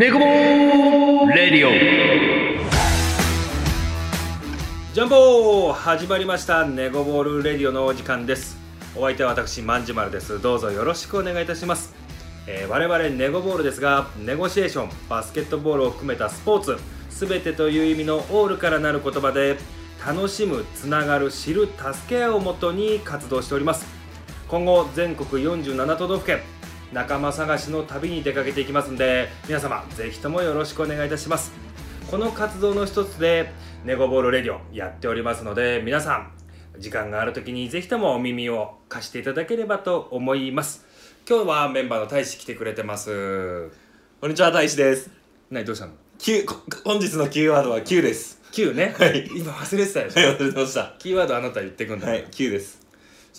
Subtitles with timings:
[0.00, 1.72] ネコボレディオ。
[4.94, 8.56] ジャンボ始まりましたネゴボールレディオのお時間です。
[8.96, 10.40] お相手は私まんじまるです。
[10.40, 11.94] どうぞよろしくお願いいたします、
[12.46, 16.78] えー我々ネゴボールですがネゴシエーションバスケットボールを含めたスポーツ
[17.10, 19.58] すべてという意味のオールからなる言葉で
[20.06, 23.84] 楽しむつながる知る助け合うをもとに活動しております。
[24.48, 26.40] 今後全国47都道府県
[26.92, 31.52] 仲間探しの旅に出かけていきますんで皆様ぜひともよろしくお願いいたします
[32.10, 33.52] この活動の一つで
[33.84, 36.32] ネゴボールレディオやっておりますので皆さん
[36.78, 40.84] 時間がある時にぜひともお耳を貸していただければと思います
[41.28, 43.70] 今日はメンバーの大使来てくれてます
[44.20, 45.10] こんにちは、大志です。
[45.50, 45.92] 何どうしたの？
[46.84, 48.38] 本日のキーワードは Q です。
[48.52, 50.94] Q ね、はい今忘れてたでしはい、ょ忘れてました。
[50.98, 52.79] キーワードあなた言ってくんだ、はい、Q です。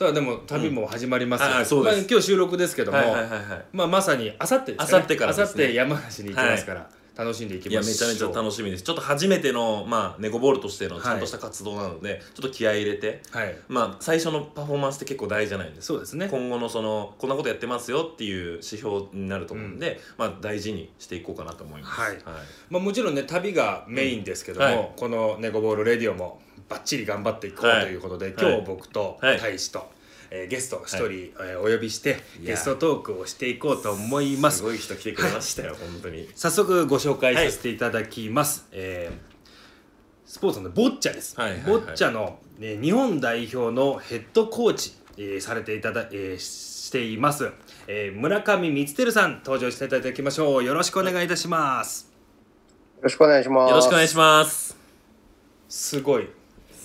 [0.02, 1.98] さあでも旅も始まりますよ、うんあそうです。
[1.98, 3.66] まあ、今日収録ですけども、はいはいはいはい。
[3.72, 4.98] まあ、まさにあさってですかね。
[4.98, 5.64] 明後日からですね。
[5.64, 8.84] 明後日山梨に行きますから、楽しんでいきましょうめちゃめちゃ楽しみです。
[8.84, 13.56] ちょっと初めての、まあ、ネゴボールとしてのちゃんとした活動なので、ちょっと気合い入れて、はい。
[13.68, 15.86] まあ、最初のパフォーマンスって結構大事じゃないですか。
[15.86, 16.28] そうですね。
[16.32, 22.02] 今後のその、こんなことやってますよっていう指標になると思うんで、まあ、大事にしていこうかなと思います。
[22.02, 22.18] はい。
[22.72, 24.74] まあ、もちろんね旅がメインですけども、うん。
[24.74, 24.90] はい。
[24.98, 26.42] このネゴボールレディオも
[26.72, 27.86] バッチリ頑張っていこうはい。
[27.86, 28.36] ということで、はい。
[28.38, 29.40] 今日僕とはい。
[29.40, 29.92] 大使と、
[30.32, 31.06] えーゲスト一人、
[31.40, 34.58] えーお呼びしてゲストトークをしていこうと思います。
[34.58, 36.30] すごい人来てくれましたよ、本当に。
[36.36, 39.32] 早速ご紹介させていただきます、えー
[40.26, 41.72] スポーツのボッチャです、はいはいはい。
[41.72, 47.52] ボッチャの、ね、日本代表のヘッドコーチ、えーされていただ、えーしています、
[47.88, 50.64] えー村上光輝さん登場していただきましょう。
[50.64, 52.10] よろしくお願いいたします。
[52.98, 53.70] よろしくお願いします。
[53.70, 54.78] よろしくお願いします。
[55.68, 56.30] すごい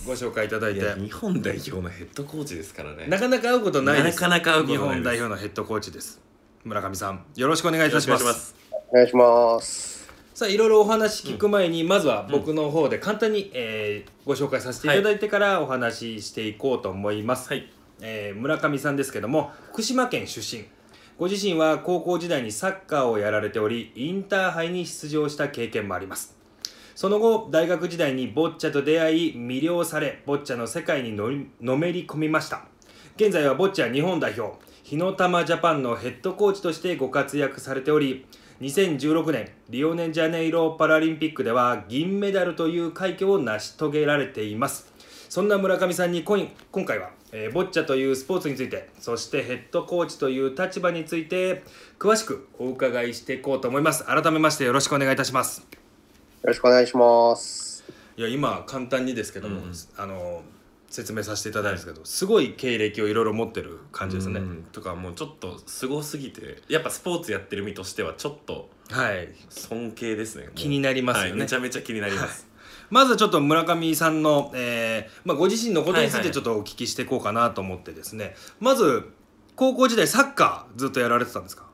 [0.06, 0.80] ご紹介いただいて。
[0.80, 3.06] いや、日本代表のヘッドコーチですからね。
[3.08, 4.22] なかなか会うことないです。
[4.22, 4.78] なかなか会うことないです。
[4.78, 6.20] 日本代表のヘッドコーチです。
[6.64, 8.54] 村上さんよろしくお願いいたします。
[8.90, 10.08] お願いします。
[10.34, 17.70] さあいろいろお話聞く前に、まずは僕の方で簡単に、えーご紹介させていただいてからお話ししていこうと思います、はい。
[18.00, 20.64] えー村上さんですけども福島県出身。
[21.18, 26.35] ご自身は高校時代にサッカーをやられておりインターハイに出場した経験もあります
[26.96, 31.28] その後大学時代にボッチャと出会い魅了されボッチャの世界にの
[31.60, 32.64] のめり込みました。
[33.16, 38.24] 現在はボッチャ日本代表火の玉ジャパンのヘッドコーチとしてご活躍されており
[38.62, 44.90] 2016年リオネジャネイロパラリンピックでは銀メダルという快挙を成し遂げられています。
[45.28, 46.48] そんな村上さんに今
[46.86, 51.62] 回は、えーボッチャというスポーツについてそしてヘッドコーチという立場について
[51.98, 54.04] 詳しくお伺いしていこうと思います。
[54.04, 55.75] 改めましてよろしくお願いいたします。
[56.42, 57.84] ろしくお願いします。
[58.16, 59.72] いや今簡単にですけども、うん。
[59.96, 60.42] あの
[60.88, 64.62] 説明させていただいたんですけど、すごい経歴をいろいろ持ってる感じですね、うん。
[64.72, 69.28] とかもうちょっとすごすぎてやっぱスポーツやってる身としてはちょっとはい。
[69.48, 70.48] 尊敬ですね。
[70.54, 71.30] 気になりますよね。
[71.30, 72.46] はい、めちゃめちゃ気になります、
[72.88, 76.28] まずはちょっと村上さんの、えーまあ、ご自身のことについはいはい。
[76.28, 79.10] てちょっとお聞きしていこうかなと思ってですね、まず
[79.56, 81.66] 高校時代サッカーずっとやられてたんですか？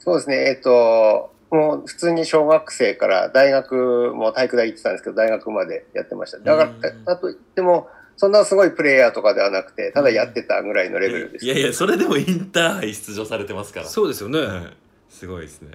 [0.00, 0.36] そうですね。
[0.48, 6.38] えっ、と、もう普通に小学生から大学も体育大行ってたんですけど、大学までやってました。
[6.38, 11.44] だからうん、だといっても、そんなすごいプレイヤーとかではなくて、ただやってたぐらいのレベルです。
[11.44, 13.86] いやいやそれでもインターハイ出場されてますから。
[13.86, 14.76] そうですよね、はい。
[15.08, 15.70] すごいですね。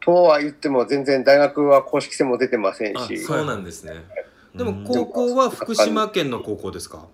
[0.00, 4.04] とは言っても、全然大学は公式戦も出てませんあし、そうなんですね。
[4.54, 4.84] でもうん。
[4.84, 7.06] 高校は福島県の高校ですか？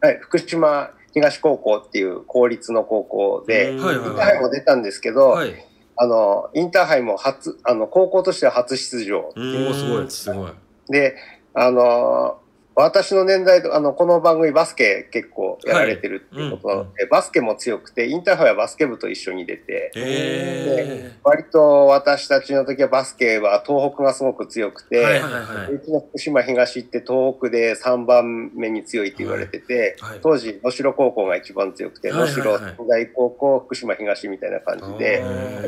[0.00, 3.84] はい、福島東高校っていう公立の高校で、うん。
[3.84, 5.65] はいはいインターハイも出たんですけど、はい
[5.96, 9.32] あの、インターハイも初、あの、高校としては初出場。
[9.34, 10.52] うんおーすごいすごい
[10.88, 11.16] で、
[11.54, 12.38] あの、
[12.78, 25.72] 私の年代と、あの、この番組バスケ結構やられてるっていうことなので、バスケも強くて、インターハイはバスケ部と一緒に出て、え割と私たちの時はバスケは東北がすごく強くて、はいはいはい。
[25.72, 32.44] うちの福島東って東北で3番目に強いって言われてて、はい当時能代高校が一番強くて、はいはいはい。
[32.44, 35.24] 能代仙台高校福島東みたいな感じで、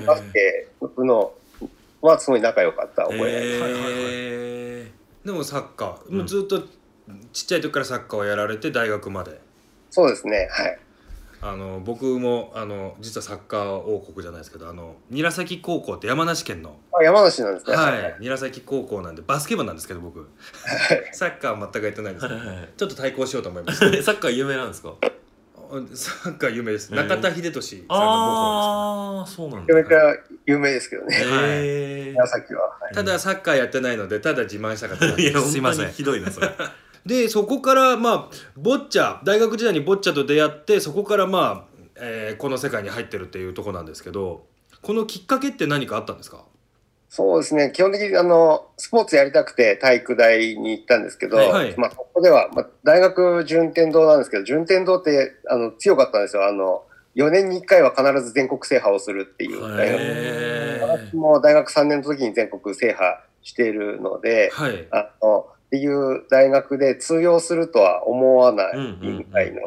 [0.06, 1.32] バスケ部の
[2.02, 3.30] はすごい仲良かった覚え。
[4.84, 4.92] え
[5.24, 6.62] でもサッカー、うんもうずっと
[7.32, 9.40] ちっちゃい時からサッカーをやられて大学まで。
[9.90, 10.78] そうですね、はい。
[11.40, 16.76] あの僕もあの実はサッカー王国じゃないですけどあの韮崎高校って山梨県の。
[16.92, 17.76] あ山梨なんですね。
[17.76, 20.28] はい、韮崎高校なんでバスケ部なんですけど僕。
[21.12, 22.40] サッカーは全くやってないんですけど。
[22.40, 24.94] はいはいちょっと対抗しようと思いまし サッカー有名なんですか？
[25.00, 26.92] たサッカー有名です。
[26.92, 29.88] 中田英寿さんのああそうなんめちゃめち
[30.46, 31.16] 有名ですけどね。
[31.20, 32.62] へ宮崎は。
[32.92, 35.50] ただサッカーやってないのでただ自慢したかったす。
[35.52, 35.92] すいません。
[35.92, 36.48] ひどいなそれ
[37.08, 44.44] でそこからまあボッチャ大学時代にボッチャと出会ってそこからまあ、えーこの世界に入ってるっていうところなんですけど
[44.82, 46.44] このきっかけって何かあったんですか？
[47.08, 47.72] そうですね。
[47.74, 56.46] 基本的にあの、スポーツやりたくて体育大に行ったんですけど、はいまあ、ここでは、まあ、大学順天堂なんですけど、順天堂ってあの強かったんですよ。
[56.46, 56.84] あの、
[57.16, 59.98] 4年に1回は必ず全国制覇をするっていう大学。
[60.00, 69.60] へ私も大学3年の時に全国制覇しているので、はいあの、っていう大学で通用するとは思わないうんうんぐらいの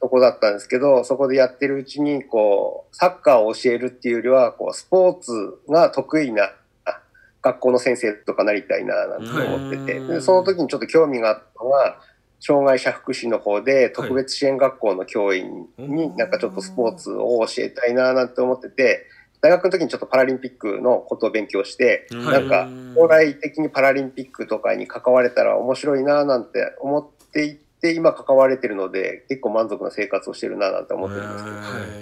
[0.00, 6.52] とこだったんですけど、そこでやってるうちに、こう、サッカーを教えるっていうよりは、こう、スポーツが得意な
[6.84, 7.00] あ
[7.42, 10.08] 学校の先生とかなりたいな、なんて思ってて、はい。
[10.08, 11.98] でその時にちょっと興味があったのが、
[12.38, 19.06] 障害者福祉の方で特別支援学校の教員になんかちょっとスポーツを教えたいななんて思ってて、
[19.40, 31.60] 大学の時にちょっとパラリンピックのことを勉強して、はいなんか将来的にパラリンピックとかに関われたら面白いななんて思っていって今関われてるので結構満足な生活をしてるななんて思ってるんですけど、へ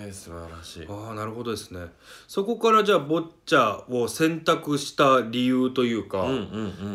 [0.08, 0.86] ー素晴らしい。
[0.88, 1.86] ああなるほどですね。
[2.26, 6.26] そこからじゃあボッチャを選択した理由というか、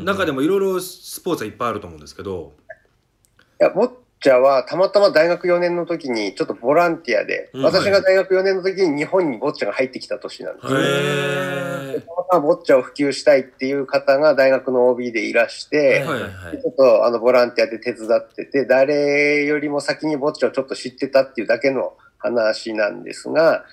[0.04, 2.54] 中でもいろいろスポーツはいっぱいあると思うんですけど。
[3.62, 3.92] いやボッ
[4.24, 7.64] チャはたまたま大学4年の時にちょっとボランティアで、うん。
[7.64, 16.62] 私が大学4年の時に日本にボッチャが入ってきた年なんですよ、へたまたまボッチャを普及したいっていう方が大学の OB でいらして、ーはいはいはい。
[16.62, 23.66] ちょっとあのボランティアで手伝ってて、誰よりも先にボッチャをちょっと知ってたっていうだけの話なんですが、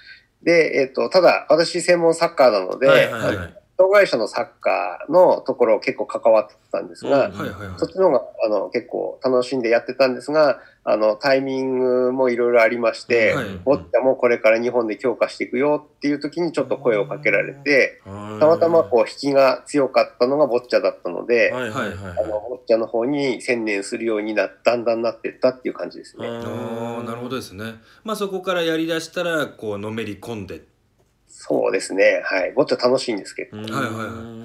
[0.42, 7.32] で、えっ、と、ただ私専門サッカーなので、はいはいはい障害者のサッカーのところを結構関わってたんですが、
[7.78, 13.46] そっちの方があの結構楽しんでやってたんですが、あのタイミングもいろいろありまして、はい。
[13.64, 21.58] ボッチャもこれから日本で強化していくよっていう時にちょっと声をかけられて、たまたまこう引きが強かったのがボッチャだったので、あ
[22.26, 26.28] のボッチャの方に専念するようになだんだんなっていったっていう感じですね。
[26.28, 27.76] ああなるほどですね。
[28.04, 30.60] まあそこからやりだしたらこうのめり込んで
[31.42, 32.20] そうですね。
[32.22, 32.52] はい。
[32.52, 33.56] ボッチャ楽しいんですけど。
[33.56, 34.42] うんはいはいは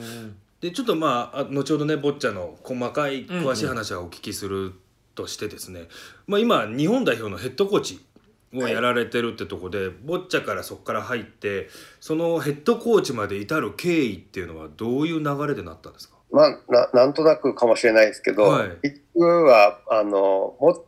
[0.61, 4.73] でちょっとまああ後ほどねボッチャの細かい詳しい話はお聞きする
[5.13, 5.89] としてですね、
[6.25, 8.05] まあ、今日本代表のヘッドコーチ
[8.53, 11.67] をやられてるってとこで、ボッチャからそこから入って
[11.99, 16.15] そのヘッドコーチまで至る経緯っていうのはどういう流れでなったんですか？
[16.31, 20.85] まあ、ななんとなくかもしれないですけど、はい結局は、あの、も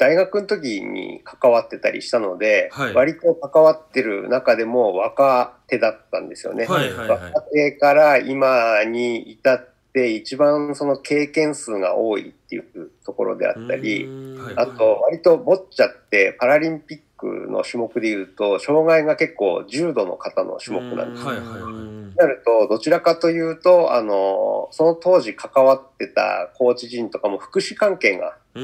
[0.00, 2.94] 大学の時に関わってたりしたので、はい。
[2.94, 6.64] 割と関わってる中でも若手だったんですよね。
[6.64, 7.20] はいはいはい。
[7.20, 14.08] 若手から今に至って一番その経験数が多いっていうところであったり、
[14.38, 14.54] はい。
[14.56, 21.26] あと割とボッチャってパラリンピックの種目でいうと障害が結構重度の方の種目なんです。
[21.26, 21.90] はいはいはい。
[22.16, 28.58] なると、どちらかというと、あの、その当時関わってたコーチ陣とかも福祉関係が、医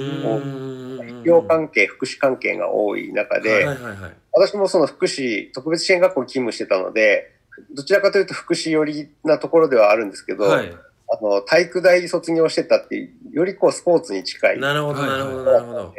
[1.25, 4.12] 療関係、福祉関係が多い中で、はいはいはい。
[4.32, 7.32] 私もその福祉、特別支援学校に勤務してたので、
[7.73, 10.73] どちらかというと福祉寄りなところではあるんですけど、はい。
[11.08, 14.58] あの、体育大卒業してたってよりこうスポーツに近い。
[14.61, 15.94] なるほどはいなるほどなるほど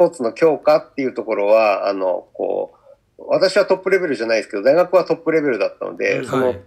[0.00, 2.72] ポーツの強化っていうところは、あの、こ
[3.18, 6.26] う、私はトップレベルじゃないですけど、大学はトップレベルだったので、うん。
[6.26, 6.60] その、はい。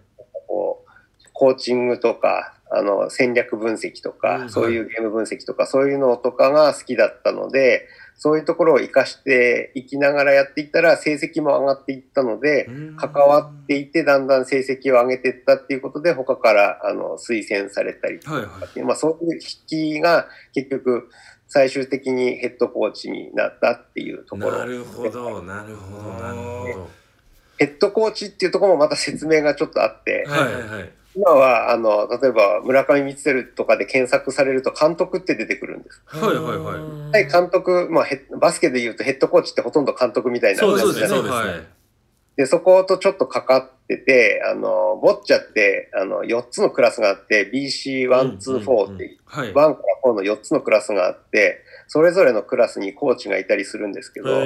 [0.47, 4.49] こう、コーチングとか、あの、戦略分析とか、うん。
[4.51, 18.83] そういうゲーム分析とか、そういうのとかが好きだったので、そういうところを活かしていきながらやっていったら、成績も上がっていったので、関わっていて、だんだん成績を上げていったっていうことで、他から、あの、推薦されたりとかはいはい。
[18.83, 21.09] まあ、そういう引きが結局
[21.47, 24.51] 最終的にヘッドコーチになったっていうところ。
[24.59, 26.89] なるほどなるほどなるほど。
[27.57, 30.91] ヘッドコーチっていうところもまた説明がちょっとあって、はいはいはい。
[31.15, 36.01] 今はあの例えば村上光輝とかで検索されると監督って出てくるんです。
[36.07, 37.11] はいはいはい。
[37.11, 38.05] はい、監督、まあ、
[38.37, 41.07] バスケでいうとヘッドコーチってほとんど監督みたいなそうですね。
[41.07, 41.82] そうですね
[42.35, 49.49] で、そことちょっとかかってて、あの、ボッチャって、あの、4つのクラスがあって、BC1、2、4って、はい。
[49.49, 54.45] 1から4の4つのクラスがあって、それぞれのクラスにコーチがいたりするんですけど、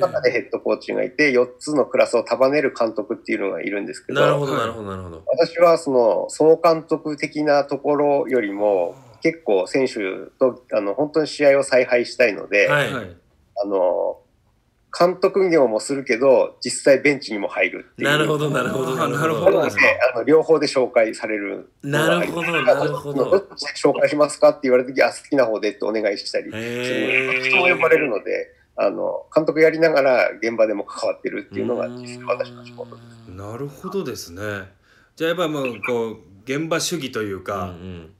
[0.00, 5.22] 中でヘッドコーチがいて、4つのクラスを束ねる監督っていうのがいるんですけど、はいなるほどなるほどなるほど。
[5.26, 9.94] 私はその総監督的なところよりも、結構選手
[10.38, 13.16] とあの本当に試合を采配したいので、はいはい。
[13.62, 14.19] あの
[14.96, 18.08] 監督業もするけど、実際ベンチにも入るっていう。
[18.08, 21.70] なるほどなるほどなるほなのでどですねあの両方で紹介される。
[21.82, 33.30] なるほどなるほどどっちで紹介しますかって言われた時あ好きな方でってお願いしたり人も呼ばれるのであの監督やりながら現場でも関わってるっていうのが実際私の仕事です。
[33.30, 34.42] なるほどですね
[35.16, 38.14] じゃあやっぱもうこう現場主義といううんか、うん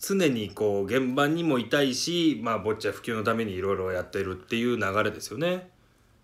[0.00, 5.70] 常にこう現場にもいたいし、まあ、ボッチャ普及のためにいろいろやってるっていう流れですよね。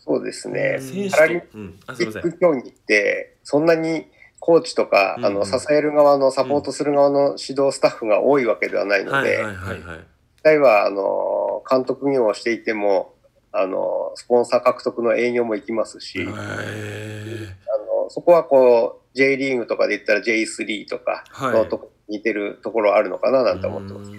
[0.04, 0.78] そうですね。
[1.10, 4.06] パラリンピック競技ってそんなに
[4.38, 5.24] コーチとか、うん。
[5.24, 9.98] うんあの支える側のサポートする側の指導スタッフが多いわけではないので、はいはいはいはい。
[9.98, 13.14] 実際はあの監督業をしていても
[13.52, 21.52] あのスポンサー獲得の営業も行きますし、へあのそこはこう J リーグとかで言ったら J3 とかはい。
[21.52, 24.10] のとこ似てるところあるのかななんて思ってます。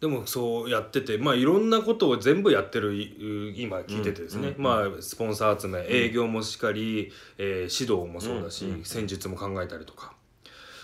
[0.00, 10.14] でもそうやっててまあいろんなことを全部やってるい今聞いててですね、うんうんまあスポンサー集め営業もしっかり、えー指導もそうだし、うんうん戦術も考えたりとか。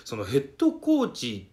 [0.05, 1.49] そのヘッドコーチ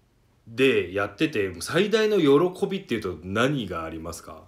[0.47, 4.43] でやってて最大の喜びっていうと何がありますか？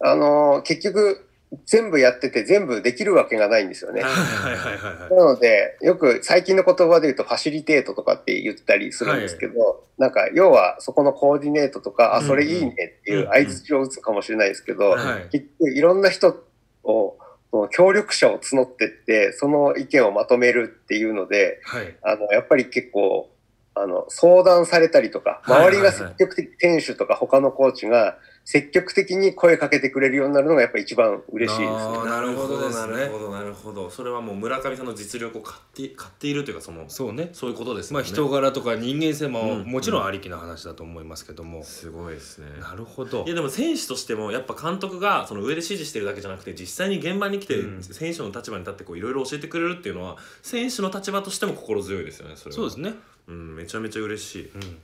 [0.00, 1.27] あの結局
[1.64, 4.02] 全部やってて全部できるわけがないんですよね。
[4.02, 15.28] はいはいはいはいなので、よく最近の言葉で言うとファシリテートとかって言ったりするんですけど、なんか要はそこのコーディネートとか、あ、それいいねっていう相槌を打つかもしれないですけど、はい。
[15.30, 16.44] 結局いろんな人
[16.84, 17.16] を、
[17.50, 21.96] その協力者を募ってって、その意見をまとめるっていうので、はい。
[22.02, 23.30] あの、やっぱり結構、
[23.74, 28.18] あの、相談されたりとか、はいはいはい周りが積極的、店主とか他のコーチが
[28.50, 32.04] 積極的に声かけてくれるようになるのがやっぱり一番嬉しいですね。
[32.06, 32.92] なるほどですね。
[32.92, 33.90] なるほどなるほど。
[33.90, 37.28] それはもう村上さんの実力を買って買っているというかそのそうね。
[37.34, 39.64] そういうことですまあ人柄とか人間性もうん。
[39.66, 42.46] もちろんありきな話だと思いますけども、すごいですね。
[42.58, 43.26] なるほど。
[43.26, 47.82] いやでも選手としてもやっぱ監督がその上で指示してるだけじゃなくて実際に現場に来てうん。
[47.82, 52.56] 選手の立場に立ってこういろいろ教えてくれるっていうのは選手の立場としても心強いですよねそれは。
[52.56, 52.94] そうですね。
[53.26, 54.50] うんめちゃめちゃ嬉しい。
[54.54, 54.78] うん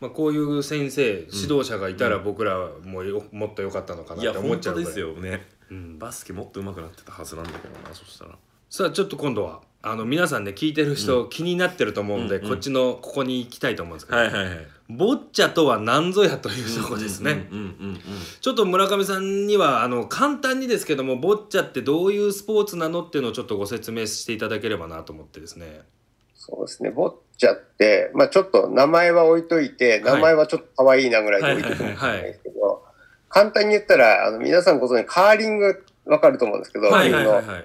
[0.00, 1.02] まあ、こういう先生
[1.32, 5.46] 指導者がいたら僕らもよもっと良かったのかなって思っちゃうですよね。
[5.70, 8.36] うん、バスケもっと上手くなってたはずなんだけどなそしたら。
[8.70, 12.50] さあちょっと今度はあの皆さんね聞いてる人、気になってると思うんで、うんうん。
[12.50, 14.66] こっちのここに行きたいと思うんですけど、はいはいはい。
[14.88, 17.46] ボッチャとは何ぞやというとこですね、
[18.40, 25.82] ちょっと村上さんにはあの簡単にですけどもボッチャってどういうスポーツなのっていうのをちょっとご説明していただければなと思ってですね
[26.48, 26.90] そうですね。
[26.90, 32.82] ボッチャって、まあちょっと名前は置いといて、名前はちょっと可愛いなぐらいで置いておくかもしれないですけど、
[33.28, 37.64] 簡単に言ったら、あの皆さんご存知、カーリングわかると思うんですけど、はいはいはいあのはい。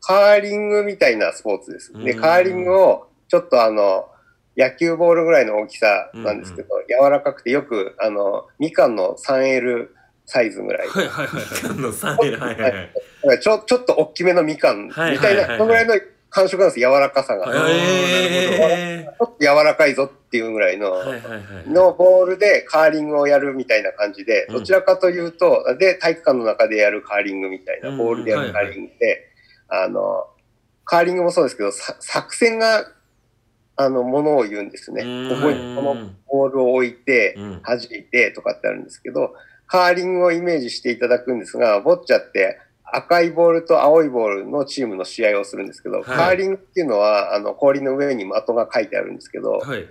[0.00, 1.92] カーリングみたいなスポーツです。
[1.92, 2.20] で、うん。
[2.20, 4.08] カーリングをちょっとあの、
[4.56, 9.88] 野球ボールぐらいの大きさなんですけど、柔らかくてよく、あの、みかんの 3L
[10.26, 10.88] サイズぐらい。
[10.88, 11.70] はいはいはいはい。
[11.70, 13.40] あのサイルはいはいはい。
[13.40, 15.58] ちょちょっと大きめのみかんみたいな、はいはいはいはい。
[15.58, 15.94] そのぐらいの
[16.30, 17.46] 感触なんです、柔らかさが。
[17.46, 19.94] ちょっと柔らかい。
[19.94, 24.54] ぞっていうぐらいの、はいはいはいのボールでカーリングをやるみたいな感じで、うん。
[24.56, 29.30] どちらかというと、で、体育館の中でやるカーリングみたいな、ボールでやるカーリングで、
[29.68, 30.26] あの、
[30.84, 32.92] カーリングもそうですけど、さ作戦が、
[33.76, 35.02] あの、ものを言うんですね。
[35.02, 35.36] うん。
[35.36, 37.62] ここにこのボールを置いて、うん。
[37.62, 39.34] 弾いてとかってあるんですけど、
[39.66, 42.58] カーリングをイメージしていただくんですが、ボッチャって
[42.92, 49.88] 赤いボールと青いボールのチームの試合をするんですけど、いカーリングっていうのは、あの、氷の上に的が書いてあるんですけど、はい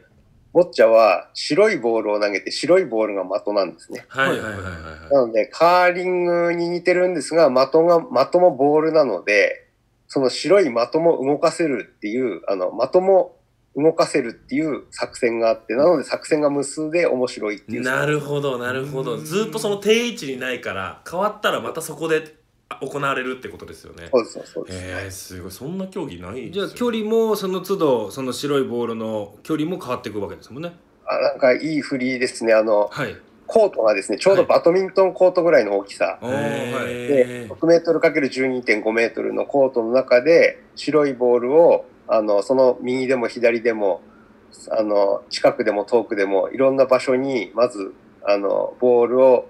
[0.53, 4.05] ボッチャは白いボールを投げて白いボールが的なんですね。
[4.07, 9.67] はいはいはいはいなので、カーリングに似てるんですが、的が、的もボールなので、
[10.07, 13.37] その白い的も動かせるっていう、あの、的も
[13.75, 17.81] 動かせるっていう作戦があって、なので作戦が無数で面白いっていう。
[17.83, 22.36] なるほどなるほどずっとその定位置にないから変わったらまたそこで
[22.81, 24.09] 行われるってことですよね。
[24.11, 24.77] そうです、そうです。
[24.77, 25.51] へえすごい。
[25.51, 30.73] そんな競技ないじゃあ距離もその都度その白いボールの距離も変わっていくわけですもんね。
[31.05, 32.53] あなんかいい振りですね。
[32.53, 33.15] あの、はい。
[33.47, 36.19] コートがですね、ちょうどバドミントンコートぐらいの大きさ。
[36.21, 36.93] はい。
[37.07, 44.01] で、6メートル ×12.5 メートルのコートの中で、白いボールを、あの、その右でも左でも、
[44.69, 47.93] あの、近くでも遠くでも、いろんな場所に、まず、
[48.25, 49.47] あの、ボールを、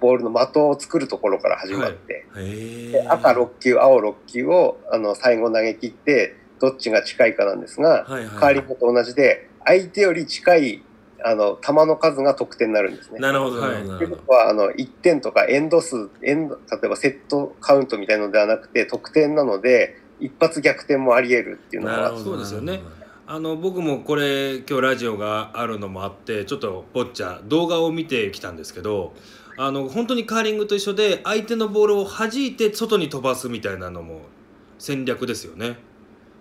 [0.00, 10.82] ボールの的を作るところから始まって、へえで赤6球、青6球を、あの、最後投げ切って、どっちが近いかなんですが、はいはいカーリングと同じで、相手より近い、
[11.22, 13.18] あの、球の数が得点になるんですね。
[13.20, 14.06] なるほどなはいるほどなとい。
[14.06, 14.22] うるほど。
[14.22, 21.96] ことはあの1点とかエンド数エンド例えばセットカウントみたいのではなくて得点なので一発逆転もあり得るっていうのが。
[21.96, 22.80] なるほどそうですよね。
[23.26, 29.12] あの僕もこれ今日ラジオがあるのもあってちょっとボッチャ動画を見てきたんですけど
[29.62, 34.22] あの本当にカーリングと一緒で相手のボールを弾いて外に飛ばすみたいなのも
[34.78, 35.76] 戦略ですよね。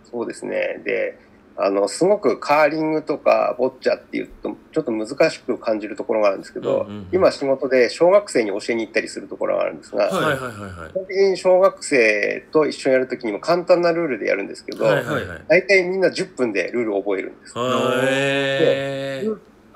[0.09, 0.81] そうですね。
[0.85, 1.19] で
[1.57, 7.07] あのすごくカーリングとかボッチャっていうとちょっと難しく感じるところがあるんですけど、うんうんうん。
[7.11, 10.71] 今仕事で小学生に教えに行ったりするところがあるんですが、はいはいはいはい。
[10.71, 15.43] はい基本的に小学生と一緒にやるときにも簡単なルールでやるんですけど、はいはいはい。
[15.49, 17.53] 大体みんな10分でルールを覚えるんです。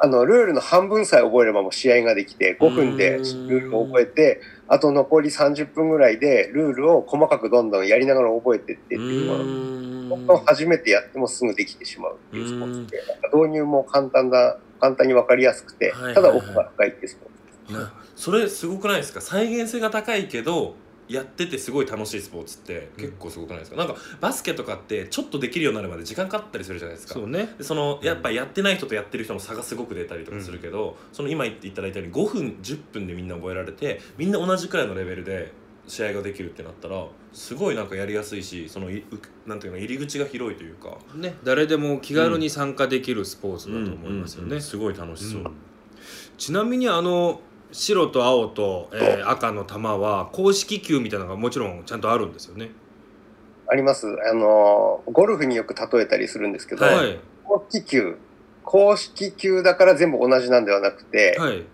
[0.03, 9.43] あの、ルールの半分さえ覚えればもう試合ができて、5分でルールを覚えて、あと残り30分ぐらいでルールを細かくどんどんやりながら覚えてってっていうもの。
[9.43, 17.73] うーん本当初めてやってもすぐできてしまうっていうスポーツで、なんか導入も簡単だ、簡単に分かりやすくて、ただ奥が深いっていうスポーツ。
[17.79, 19.21] なそれすごくないですか？
[19.21, 20.75] 再現性が高いけど
[21.07, 27.13] やっててすごい楽しいスポーツって結構すごくないですか、なんかバスケとかってちょっとできるようになるまで時間かかったりするじゃないですか。
[27.13, 27.53] そうね。
[27.57, 35.51] でそのやっぱやってない人とやってる人の差がすごく出たりとかするけど、その今言っていただいたように5分10分でみんな覚えられてみんな同じくらいのレベルで
[35.87, 39.03] 試合ができるってなったらすごいなんかやりやすいしそのいう
[39.49, 40.97] なんていうの入り口が広いというか。
[41.15, 41.35] ね。
[41.43, 44.61] 誰でも気軽に参加できるスポーツだと思いますよね、うんうんうん。
[44.61, 45.51] すごい楽しそう、うん。
[46.37, 47.41] ちなみにあの
[47.73, 52.71] 白と青と、えー赤の球は公式球みたいなのがもちろんちゃんとあるんですよね。
[53.67, 54.07] あります。
[54.29, 58.17] あの、ゴルフによく例えたりするんですけど、はいはい公式球、
[58.63, 61.65] 公式球だから全部同じなんではなくて、はい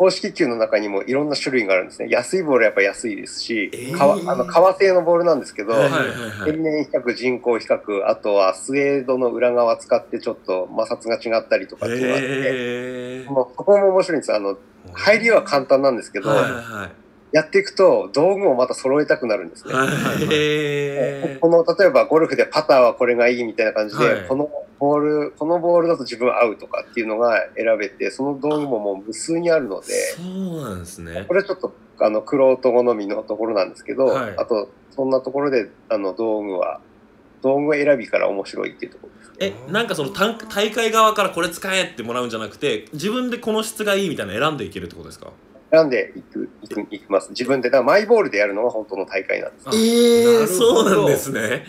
[0.00, 2.08] 公式球の中にもいろんな種類があるんですね。
[2.08, 14.32] 安いボールはやっぱ安いですし、えー革あの革製のボールなんですけど、はいはいはいはい天然比較、人工比較、あとはスウェードの裏側使ってちょっと摩擦が違ったりとかっていうのがあって、へーもうそこも面白いんです。
[14.32, 14.56] あの、
[14.92, 16.90] 入りは簡単なんですけど、はいはい。
[17.32, 19.72] やっていくと道具をまた揃えたくなるんですね。
[19.72, 24.28] はいこの例えばゴルフでパターはこれがいいみたいな感じで、はい。
[24.28, 31.24] このボールこのボールだと自分合うとかっていうのが選べてその道具ももう無数にあるのでそうなんですね。
[31.28, 34.36] これちょっとあの玄人好みのところなんですけど、はい。
[34.36, 36.80] あとそんなところであの道具は
[37.42, 39.34] 道具選びから面白いっていうところですね。
[39.68, 45.32] えなんかその大大会側からこれ使えってもらうんじゃなくて自分でこの質がいいみたいなの選んでいけるってことですか？
[45.72, 47.30] 選んでいくいくいきます。
[47.30, 49.68] 自分でだからマイボールでやるのが本当の大会なんです。
[49.68, 51.64] あえなるほどそうなんですね。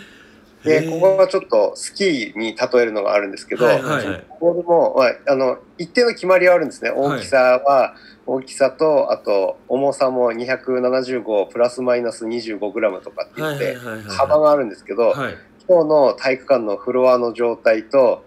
[0.63, 4.23] でここはちょっとスキーに例えるのがあるんですけど、はいはいはい。
[4.39, 6.91] ボールも、まあ、あの一定の決まりはあるんですね。
[6.91, 7.95] 大きさは、
[8.27, 13.75] 大きさとあと重さも275プラスマイナス25グラムとかって言って、
[14.09, 15.37] 幅があるんですけど、はい
[15.71, 18.25] 今日の体育館のフロアの状態と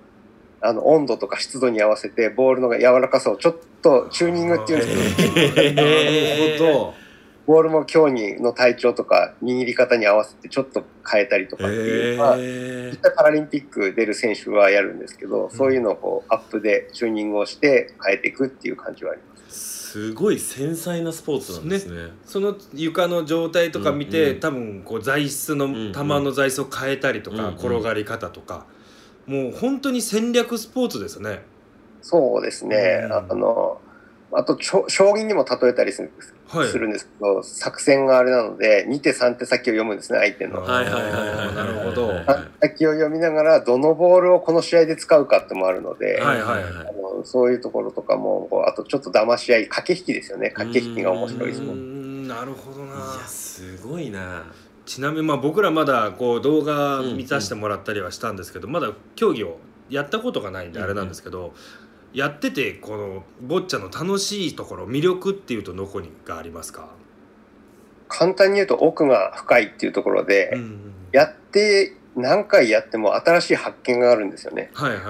[0.63, 6.93] あの温度とか湿度に合わせてボールの柔らかさをちょっとチューニングっていうんですけど、へー。
[7.47, 19.34] ボールも今日の体調とか握り方に合わせてちょっと変えたりとかっていうのは、へ実際パラリンピック出る選手はやるんですけど、そういうのをこうアップでチューニングをして変えていくっていう感じはあります。
[19.99, 22.03] ーすごい繊細なスポーツなんですね。
[22.03, 24.41] どその床の状態とか見て、うんうん。
[24.41, 27.55] 多分こう材質の球の材質を変えたりとか、うんうん。
[27.55, 28.67] 転がり方とか
[29.27, 31.43] もう本当に戦略スポーツですね。
[32.03, 33.03] そうですね。
[33.05, 33.13] うん。
[33.13, 33.81] あの、
[34.37, 36.69] あと、ちょ将棋にも例えたりするんです,、はい。
[36.69, 40.63] するんですけど、作戦があれなので、2手3手先を読むんですね、相手の。
[40.63, 41.37] はいはいはいはい。
[41.47, 42.09] はいなるほど。
[42.09, 42.25] はい
[42.61, 46.67] 先を読みながら、どのボールをこの試合で使うかってもあるので、はいはいあ
[47.19, 50.51] のそういうところとかも、こうあとちょっと騙し合い、駆け引きですよね。
[50.51, 52.25] 駆け引きが面白いですもん。
[52.25, 54.45] んなるほどいなやすごいな。
[54.87, 61.55] ちなみにまあ僕らまだこう動画見させてもらったりはしたんですけど、まだ競技をやったことがないんであれなんですけど、
[62.15, 66.89] やっててこのボッチャの楽しいところ魅力っていうとどこにがありますか、
[68.09, 74.71] 簡単に言うと奥が深いっていうところで、うんやって、何回やっても新しい発見があるんですよね。
[74.75, 75.01] はいはい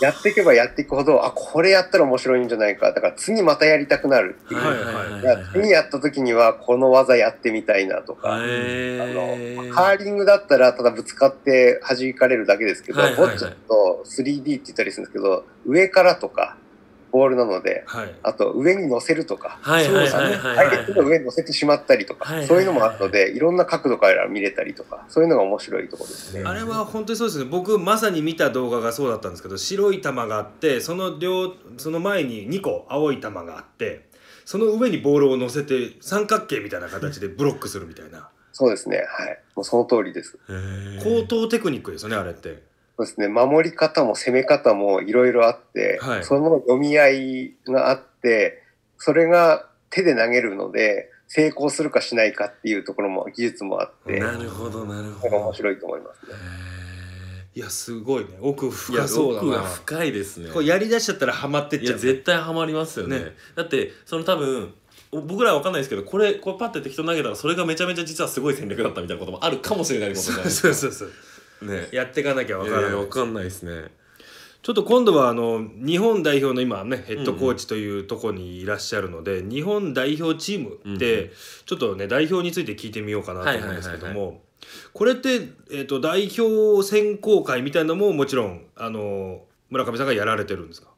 [0.00, 2.92] やっていけばやっていくほど、あ、これやったら面白いんじゃないか。
[2.92, 4.60] だから次またやりたくなるっていう。
[4.60, 16.56] はいはい次やった時にはこの技やってみたいなとか、へーカーリングだったらただぶつかって弾かれるだけですけど、はいはいはいボッチャと 3D って言ったりするんですけど、上からとか
[17.10, 26.44] ボールなので、はいあと上に乗せるとか、はいはいはいはいはい相手の上に乗せてしまったりとか、はいそういうのもあるので、いろんな角度から見れたりとか、そういうのが面白いところですね。
[26.44, 34.08] あれは本当にそうですね僕まさに見た動画がそうだったんですけど白い球があってその両その前に2個青い球があって
[34.44, 38.96] その上にボールを乗せて三角形みたいな形でブロックするみたいなそうですね。
[38.96, 39.38] はい。
[39.54, 40.36] もうその通りです。
[41.04, 42.67] 高等テクニックですよねあれって。
[42.98, 43.28] そうですね。
[43.28, 46.24] 守り方も攻め方もいろいろあって、はい。
[46.24, 48.64] その読み合いがあって、
[48.98, 55.36] それが手で投げるので、成功するかしないかっていうところも技術もあって、なるほどなるほど。
[55.36, 56.32] 面白いと思いますね。
[57.54, 58.30] いやすごいね。
[58.40, 60.50] 奥いや深そうだ奥がな深いですね。
[60.50, 63.20] これやりだしちゃったらハマってっいやちゃう、絶対ハマりますよね。
[63.20, 63.24] ね。
[63.54, 64.74] だってその多分
[65.12, 70.74] お僕らは分かんないですけどこれこれパッて適当に投げたらそれがめちゃめちゃ実はすごい戦略だったみたいなこともあるかもしれないことじゃないですか。
[70.74, 71.12] そうそうそう
[71.62, 71.88] ね。
[71.92, 73.90] やっていかなきゃわからない、いやいや分かんないですね。
[74.60, 81.30] ちょっと今度はあの日本代表の今ねヘッドコーチというところにいらっしゃるので、日本代表チームうんうで
[81.64, 84.40] ちょっとね代表について聞いてみようかなと思うんですけどはいはいも
[84.92, 85.34] これって、
[85.70, 90.88] えー、と代表選考会みたいなのももちろんあの村上さんがやられてるんですか？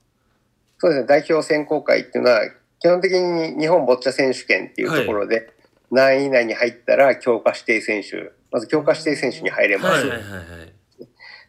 [0.78, 1.06] そうですね。
[1.06, 2.40] 代表選考会っていうのは、
[2.80, 5.52] 基本的に日本ボッチャ選手権っていうところで、
[5.90, 10.06] 何位以内に入ったら強化指定選手、まず強化指定選手に入れます。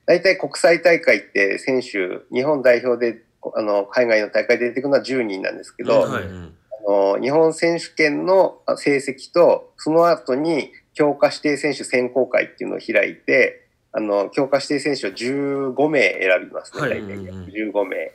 [0.05, 3.21] 大体国際大会って選手、日本代表で、
[3.55, 6.55] あの、海外の大会で出てくるのは10人なんですけど、はいうん
[6.87, 16.89] あの日本選手権の成績と、その後に強化指定選手選考会っていうのを開いて、あの、強化指定選手を15名選びますね、はい。
[16.89, 17.13] 大体。
[17.13, 18.11] うんうん15名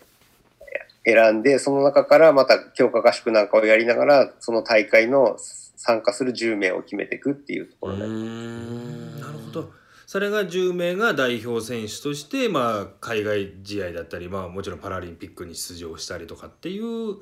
[1.06, 5.36] 選んで、その中からまた強化合宿なんかをやりながら、その大会の
[5.76, 9.20] 参加する10名を決めていくっていうところで、うん。
[9.20, 9.72] なるほど。
[10.06, 17.16] それが10名が代表選手として、まあ、海外試合だったり、まあ、もちろんパラリンピックに出場したりとかっていう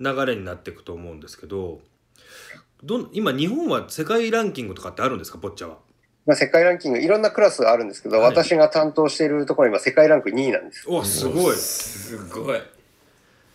[0.00, 1.80] 流れになっていくと思うんですけど
[2.84, 5.38] どん今日本は世界ランキングとかってあるんですか？
[5.38, 5.78] ボッチャは。
[6.26, 8.26] まあ、世界ランキング、いろんなクラスがあるんですけど、はい。
[8.26, 10.84] 私が担当しているところ今世界ランク2位なんです。
[10.86, 11.56] おすごい。
[11.56, 12.60] すごい。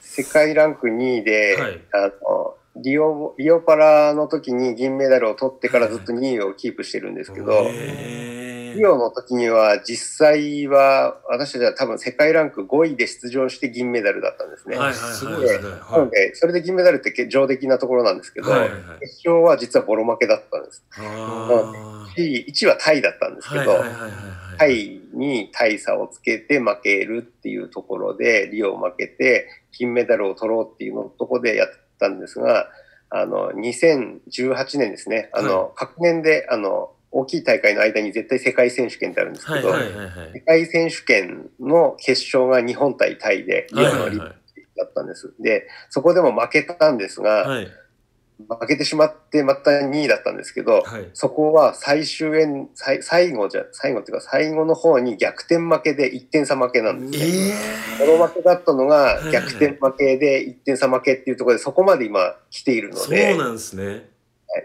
[0.01, 1.81] 世界ランク2位で、はい。
[1.93, 7.67] あのリオリオパラの時に銀メダルを取ってからずっと2位をキープしてるんですけど、
[8.75, 14.75] リオの時には実際は私たちは多分世界ランク5位で出場して銀メダルだったんですね。
[14.75, 15.69] はいはいすごいですね。
[15.69, 18.69] なはので、それで銀メダルって上出来なところなんですけど、はい
[19.01, 20.83] 決勝は実はボロ負けだったんです。
[20.97, 22.47] あー。
[22.47, 24.57] 1位はタイだったんですけど、はいはいはいはいはい。
[24.57, 31.67] タイに大差をつけて負けるっていうところで、リオを負けて、金メダルを取ろうっていうのとこでやっ
[32.03, 32.67] たんですが、
[33.09, 40.31] あの、2018年ですね、あの、各年で、あの、大きい大会の間に絶対世界選手権ってあるんですけど、はいはいはいはい。
[40.33, 44.33] 世界選手権の決勝が日本対タイで、リオのリだ
[44.85, 45.33] ったんです。
[45.39, 47.67] で、そこでも負けたんですが、はい
[48.37, 51.09] 負けてしまって、また2位だったんですけど、はい。
[51.13, 57.55] そこは最終円、最最後じゃ、最後っていうか最後の方に逆転負けで1点差負けなんですね。
[58.01, 64.09] えこの負けだったのが逆転負けで1点差負けっていうところでそこまで今来ているのそうで、なんですね。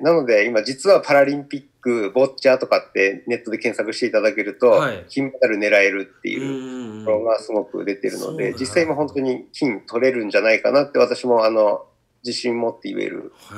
[0.02, 11.86] なので今実はパラリンピック、ボッチャーとかってネットで検索していただけるとはい、金メダル狙えるってういうんところがすごく出てるので、実際今本当に金取れるんじゃないかなって私もあの、
[12.24, 13.32] 自信持って言える。
[13.38, 13.54] は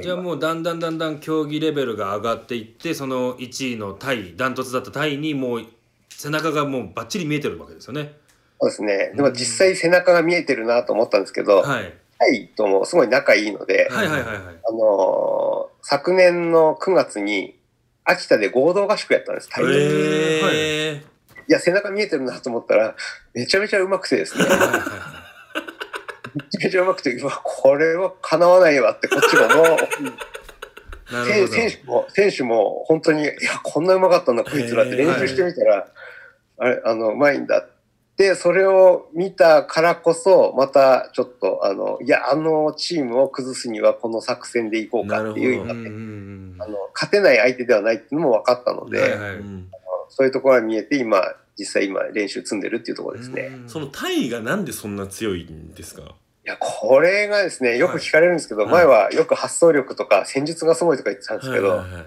[0.00, 5.66] いじゃあもうだんだんだんだん競技レベルが上がっていってその1位のタイダントツだったタイにもう
[6.10, 8.14] 背中がもうバッチリ見えてるわけですよね。
[8.60, 9.12] そうですね。
[9.16, 14.38] でも実際背中が見えてるなと思ったんですけど、はい、タイともすごい仲いいので、はいはいはいはい。
[14.68, 17.56] あのー昨年の9月に
[18.04, 21.02] 秋田で合同合宿やったんです、タイえ
[21.48, 22.94] いや、背中見えてるなと思ったら、
[23.34, 24.44] めちゃめちゃ上手くてですね、
[26.50, 29.76] ちゃめちゃ上手くて、うわ、これは叶わないわって、こっちももう。
[31.48, 35.88] 選手も、選手も本当に、いや、こんな上手かったんだ、こいつらって練習してみたら、
[36.58, 37.68] あれ、あの、上手いんだっ
[38.16, 45.66] て、それを見たからこそ、またちょっと、あの、いや、あのチームを崩すにはこの作戦でいこうかっていう、あ
[46.66, 49.30] の、勝てない相手ではないっていうのも分かったので、はいはい。
[49.36, 49.68] うん。
[50.08, 53.50] そういうところが見えて、今、実際今練習積んでるっていうところですね。
[53.62, 53.68] うん。
[53.68, 56.14] そのタイがなんでそんな強いんですか？
[56.44, 62.04] いや、これがですね、よく聞かれるんですけど、はい前はよく発想力とか戦術がすごいとか言ってたんですけど、はいはいはい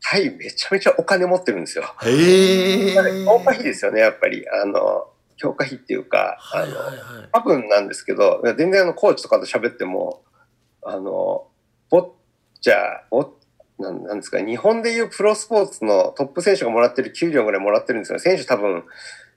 [0.00, 1.84] タイめちゃめちゃお金持ってるんですよ。
[2.02, 4.46] へえ強化費ですよね、やっぱり。
[4.48, 10.22] あの、強化費っていうか、あの、はいはいはい多分なんですけど、全然あの、コーチとかと喋っても、
[10.82, 11.48] あの、
[11.90, 12.08] ボッ
[12.60, 12.76] チャー、
[13.10, 13.28] ボッ
[13.78, 18.18] なんなんですか、日本でいうプロスポーツのトップ選手がもらってる給料ぐらいもらってるんですよ。
[18.18, 18.84] 選手多分、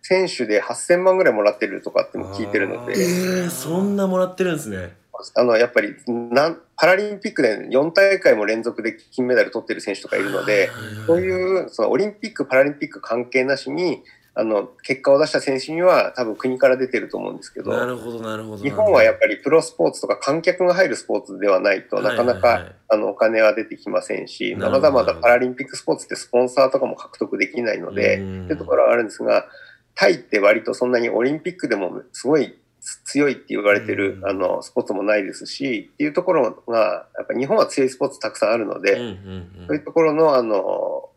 [0.01, 2.93] 選手で8000万ぐらいもらってるとかっても聞いてるので。
[2.93, 4.95] あ、えー、そんなもらってるんですね。
[5.35, 10.69] あの、やっぱりなん、パラリンピックで4大会も連続で金メダル取ってる選手とかいるので、
[11.05, 18.63] そういう、そのオリンピック、パラリンピック関係なしに、あの、結果を出した選手には多分国から出てると思うんですけど、なるほどなるほど。
[18.63, 28.43] 日本はやっぱりプロスポーツとか観客が入るスポーツではないとなかなかあのお金は出てきませんし、まだまだパラリンピックスポーツってスポンサーとかも獲得できないので、うん。
[28.45, 29.45] っていうところはあるんですが、
[29.95, 32.57] タイって割とそんなにオリンピックでもすごい
[33.05, 34.27] 強いって言われてるうん。
[34.27, 41.09] あのスポーツもないですし、っていうところが、やっぱ日本は強いスポーツたくさんあるので、うんうんそういうところのあの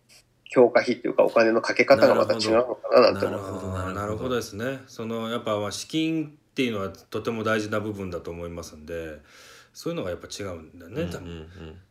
[0.50, 3.50] 強化費っていうかお金のかけ方がまた違うのかななんて思います。
[3.50, 4.82] なるほどあーなるほどですね。
[4.86, 9.20] そのやっぱまあ資金っていうのはとても大事な部分だと思いますんで
[9.74, 11.46] そういうのがやっぱ違うんだね、うん多分うんうん。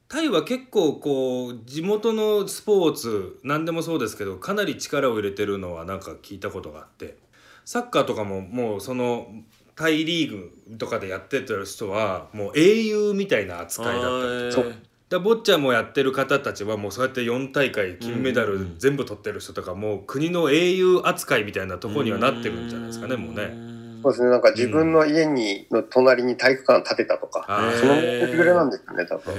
[0.08, 7.18] タイは結構こう地元のスポーツ何でもそうですけどかなり力を入れてるのはなんか聞いたことがあって。
[7.66, 9.28] サッカーとかももうその
[9.76, 14.76] タイリーグとかでやってた人はもう英雄みたいな扱いだったり
[15.10, 23.73] だボッチャもやってる方たちはもうそうやって4大会金メダル全部取ってる人とかもう国の英雄扱いみたいなところにはなってるんじゃないですかねもうね。
[24.12, 27.80] んそうですね、なんか自分の家に、の隣に体育館建てたとか、あー。
[27.80, 29.34] そのレベルなんですよね、多分。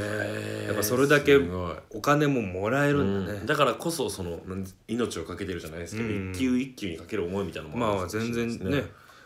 [0.67, 1.39] やっぱそれだけ
[1.95, 3.39] お金ももらえるんだね。
[3.41, 4.41] うん、だからこそその
[4.89, 6.33] 命をかけてるじゃないですけど、うん。
[6.33, 8.85] 一球一球にかける思いみたいなのもまあ全然ね。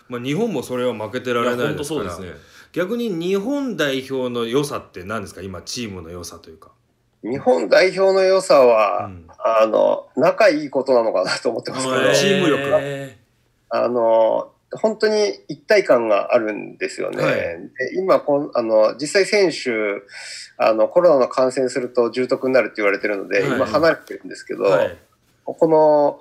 [0.08, 2.00] まあ、日本もそれは負けてられないですから。
[2.00, 2.28] そうですね。
[2.72, 5.42] 逆に日本代表の良さって何ですか？
[5.42, 6.70] 今チームの良さというか、
[7.22, 9.26] 日本代表の良さは、うん。
[9.38, 13.16] あの、仲いいことなのかなと思ってますけど、チーム力
[13.70, 17.22] あの、本当に一体感があるんですよね。
[17.22, 17.34] はい。
[17.34, 20.02] で今こんあの、実際選手、
[20.58, 23.50] あの、コロナの感染すると重篤になるって言われてるので、はい。
[23.56, 24.98] 今離れてるんですけど、はい。
[25.44, 26.20] この、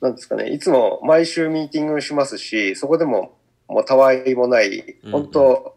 [0.00, 3.36] なんですかね、いつも毎週ミーティングしますし、そこでも、
[3.68, 5.76] もうたわいもない、うん本当、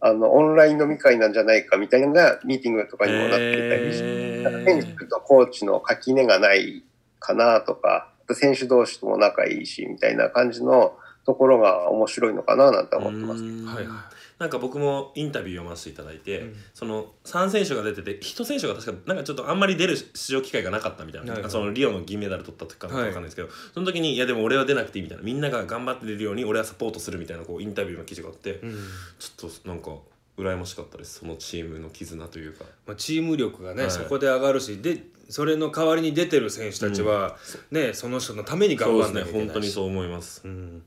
[0.00, 6.84] あの、オンライン飲み会なんじゃないかみたいなミーティングとかにもなっていたりして、へなんか選手とコーチの垣根がない
[7.18, 10.96] かなとか、選手同士とも仲いいし、みたいな感じの
[11.26, 13.42] ところが面白いのかななんて思ってます。
[13.42, 13.66] うん。
[13.66, 14.08] はいは
[14.38, 16.56] なんか僕もインタビュー読ませていただいて、うん。
[16.74, 28.76] その3選手が出てて1選手が確かなんかちょっとあんまり出る出場機会がなかったみたいな、はいはいそのリオの銀メダル取った時かなんかわかんないですけど、その時に「いやでも俺は出なくていい」みたいなみんなが頑張って出るように俺はサポートするみたいなこうインタビューの記事があって、うん。
[29.18, 29.90] ちょっとなんか
[30.36, 31.20] 羨ましかったです。
[31.20, 32.64] そのチームの絆というか。
[32.86, 37.36] まあ、チーム力がね、はいそこで上がるしでそれの代わりに出てる選手たちは、
[37.70, 39.54] ねその人のために頑張そうですねらなきゃいけないし。
[39.54, 40.42] 本当にそう思います。
[40.44, 40.82] うん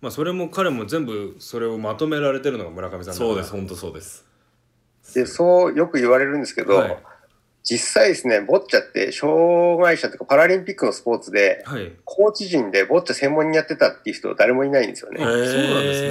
[0.00, 3.52] まあ、それも彼も全部それをまとめられてるのが村上さんそうです。
[3.52, 4.24] 本当そうです。
[5.14, 6.98] で、そうよく言われるんですけど、はい。
[7.62, 11.92] 実際ですね、ボッチャって障害者とかパラリンピックのスポーツで、はい。
[12.04, 15.22] コーチ陣でボッチャ専門にやってたっていう人誰もいないんですよね。
[15.22, 16.08] あそうなんですね。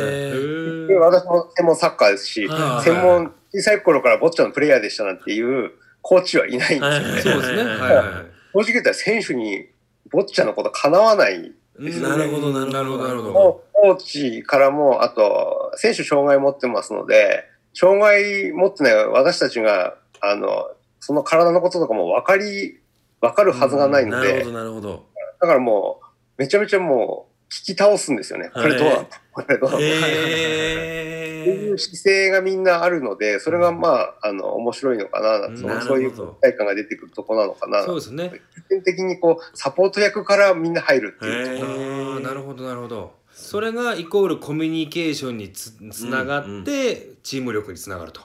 [0.87, 0.99] でー。
[0.99, 2.85] 私も専門サッカーですし、はい。
[2.85, 5.71] 専門、小さい頃からボッチャのプレイヤーでしたなんていう
[6.01, 6.91] コーチはいないんですよね。
[6.91, 7.21] はい。
[7.21, 7.63] そうですね。
[7.63, 8.05] はいはいはい。
[8.53, 9.67] 正直言ったら選手に
[10.11, 11.51] ボッチャのことかなわない。
[11.79, 12.01] うん。
[12.01, 13.03] なるほどなるほどなるほど。
[13.03, 13.63] なるほど。
[13.73, 22.79] コーチからも、あと、選手障害持ってますので、障害持ってない私たちが、あの、その体のこととかも分かり、
[23.21, 24.33] 分かるはずがないので。
[24.33, 25.05] なるほど、なるほど。
[25.39, 26.05] だからもう、
[26.37, 28.51] めちゃめちゃもう、聞き倒すんですよね。
[28.53, 35.57] これどうなんだこれどうなんだへっていうー姿勢がみんなあるので、それがまあ、あの、面白いのかな、うん。
[35.57, 37.83] そそういう一体感が出てくるとこなのかな。
[37.83, 38.41] そうですね。
[38.55, 41.57] 必然的にこう、サポート役からみんな入るっていう。
[41.57, 43.13] へあーーなるほどなるほど。
[43.31, 48.21] それがイコールコミュニケーションにつつながって、チーム力につながると。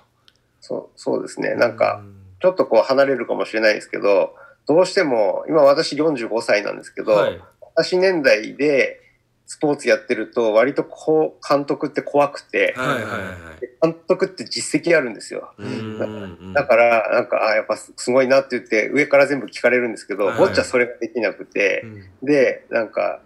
[0.60, 1.54] そう、そうですね。
[1.54, 2.02] なんか、
[2.40, 4.34] ちょっとこう離れるかもしれないですけど、
[4.66, 7.40] どうしても、今私45歳なんですけど、はい。
[7.76, 9.03] 私年代で
[9.46, 13.34] スポーツやってると、割とこう、監督って怖くて、はいはいはいはい。
[13.82, 15.52] 監督って実績あるんですよ。
[16.54, 23.20] だから、なんか、あやっぱすごいなって言って、上から全部聞かれるんですけど、はいボッチャそれができなくてう、んで、なんか、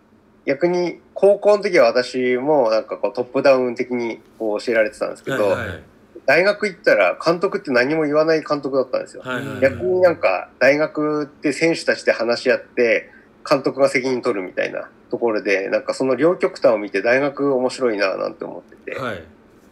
[0.45, 5.83] 逆に、高校の時は私も、なんかこう、トップダウン的にこう教えられてたんですけど、はいはい
[6.27, 9.23] 大学行ったら、監督って何も言わない監督だったんですよ。
[9.25, 13.11] はいはい逆になんか、大学って選手たちで話し合って、
[13.49, 19.23] 監督が責任取るみたいなところで、なんかその両極端を見て大学面白いななんて思ってて、はい。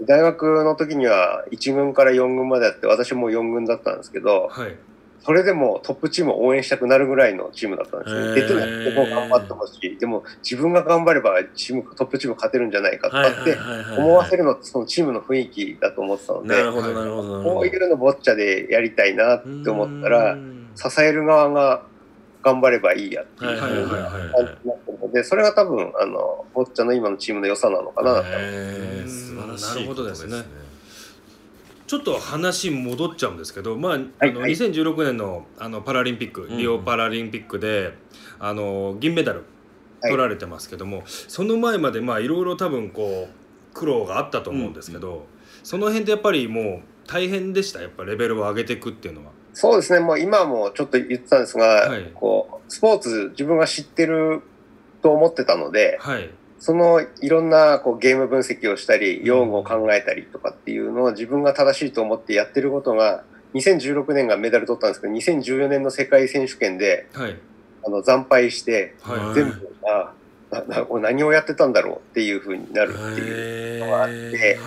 [0.02, 4.76] 大学の時には1軍から4軍まであって、私も4軍だったんですけど、はい。
[5.20, 8.34] それでもトップチームを応援したくなるぐらいのチームだったんですへー。
[8.34, 8.40] ね。
[8.42, 9.98] 出てなくても頑張ってほしい。
[9.98, 13.56] でも自分が頑張ればチーム、トップチーム勝てるんじゃないかって
[13.98, 16.78] 思わせるのってそのチームの雰囲気だと思ってたので、こ
[17.62, 20.68] ういうのボッチャでやりたいなって思ったらう、ん。
[20.76, 21.82] 支える側が
[22.46, 23.50] 頑張ればいいやっていう。
[23.50, 28.14] はいはいはいはい感じになってるので、それが多分、あの、ボッチャの今のチームの良さなのかな。
[28.16, 28.22] と。
[28.22, 28.28] 素
[29.34, 30.36] 晴らしいなるほどですね。
[30.38, 30.48] こと
[31.88, 34.52] ちょっと話戻っちゃうんですけど、まあ、あのはい。
[34.52, 36.56] 2016年のあのパラリンピック、ん。
[36.56, 37.94] リオパラリンピックで
[38.38, 39.44] あの銀メダル
[40.00, 40.10] はい。
[40.12, 45.26] 取られてますけども、その前までまあいろいろ多分こう苦労があったと思うんですけど、
[45.62, 47.80] その辺ってやっぱりもう大変でした？
[47.82, 49.32] やっぱレベルを上げていくっていうのは。
[49.58, 52.10] そうですね、もう今もちょっと言ってたんですが、はい。
[52.14, 54.42] こう、スポーツ自分が知ってる
[55.00, 56.28] と思ってたので、はい。
[56.58, 67.38] そのいろんなこうゲーム分析をしたり、用語を考えたりとかっていうのを自分が正しいと思ってやってることが、2016年がメダル取ったんですけど、2014年の世界選手権ではい。
[67.86, 69.34] あの惨敗して、はい。
[69.36, 70.12] 全部、あ
[70.50, 73.80] ななこれ何をやってたんだろうっていう風になるっていう。
[73.86, 74.58] のがあって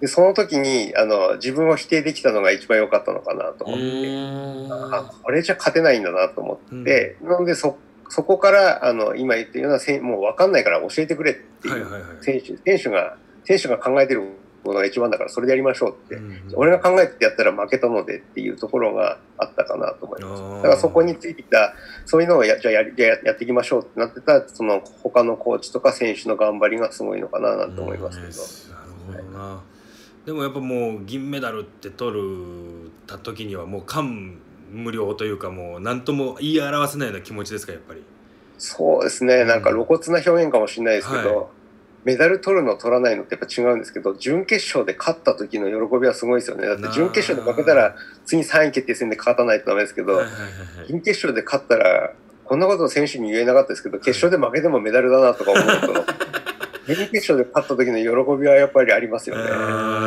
[0.00, 12.02] で、その時に、あの、自分を否定できたのが一番良かったのかなとう思って、これじゃ勝てないんだなと思って、なのでそ、そこから、あの、今言ってるようなせん、もう分かんないから教えてくれっていう、はいはいはい。
[12.22, 14.22] 選手、選手が、選手が考えてる
[14.64, 20.42] のが一番だからそれでやりましょうって、うん俺が考えてやったら負けたのでっていうところがあったかなと思います。
[20.56, 28.74] だからそこについてきた、そういうのをやじゃあやりややっていきましょうってなってた、その他のコーチとか選手の頑張りがすごいのかななんて思いますけど。
[28.74, 29.62] なるほどな
[30.26, 34.38] でもやっぱもう銀メダルって取るた時にはもう感
[34.70, 38.02] 無量というかもう何とも言い表せないような気持ちですかやっぱり。
[38.58, 41.46] そうですね、なんか露骨な表現かもしれないですけど、はい。
[42.04, 46.66] メダル取るの取らないのってやっぱ違うんですけど、準決勝で勝った時の喜びはすごいですよね。
[46.66, 50.88] だって準決勝で負けたら、次3位決定戦で勝たないとダメですけど、はいはいはいはい。
[50.88, 52.12] 準決勝で勝ったら、
[52.44, 56.04] こんなこと選手に言えなかったですけど、決勝で負けてもメダルだなとか思うと、
[56.94, 59.42] 準決勝で勝った時の喜びはやっぱりありますよね。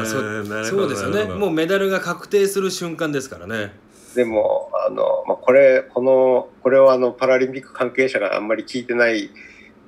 [0.05, 1.25] そそうですよね。
[1.25, 3.73] もうメダルが確定する瞬間ですからね。
[4.15, 9.29] でも、あの、まあ、これ、この、これはあの、パラリンピック関係者があんまり聞いてない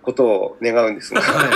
[0.02, 1.50] ことを願うんですが、はい。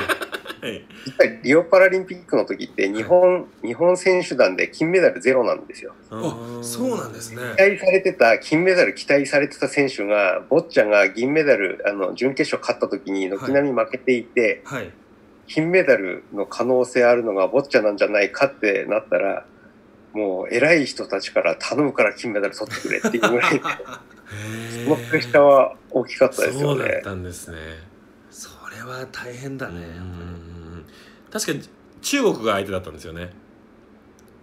[0.62, 0.86] はい。
[1.06, 5.93] 実はリオパラリンピックの時って日本、日本選手団で金メダルゼロなんですよ。
[6.12, 7.38] あそうなんですね。
[7.58, 14.91] 期待されてた、金メダル期待されてた選手が、ボッチャが銀メダル、あの、準決勝勝った時に軒並み負けていて、はい
[15.51, 19.45] 金メダルの可能性あるのがボッチャなんじゃないかってなったら、
[20.13, 26.81] もう偉い人たちから頼むから金メダル取ってくれっていうぐらい、そのプレッシャーは大きかったですよね。
[26.81, 27.57] そうだったんですね
[28.29, 29.88] それは大変だね。
[31.31, 31.62] 確かに
[32.01, 33.31] 中国が相手だったんですよね。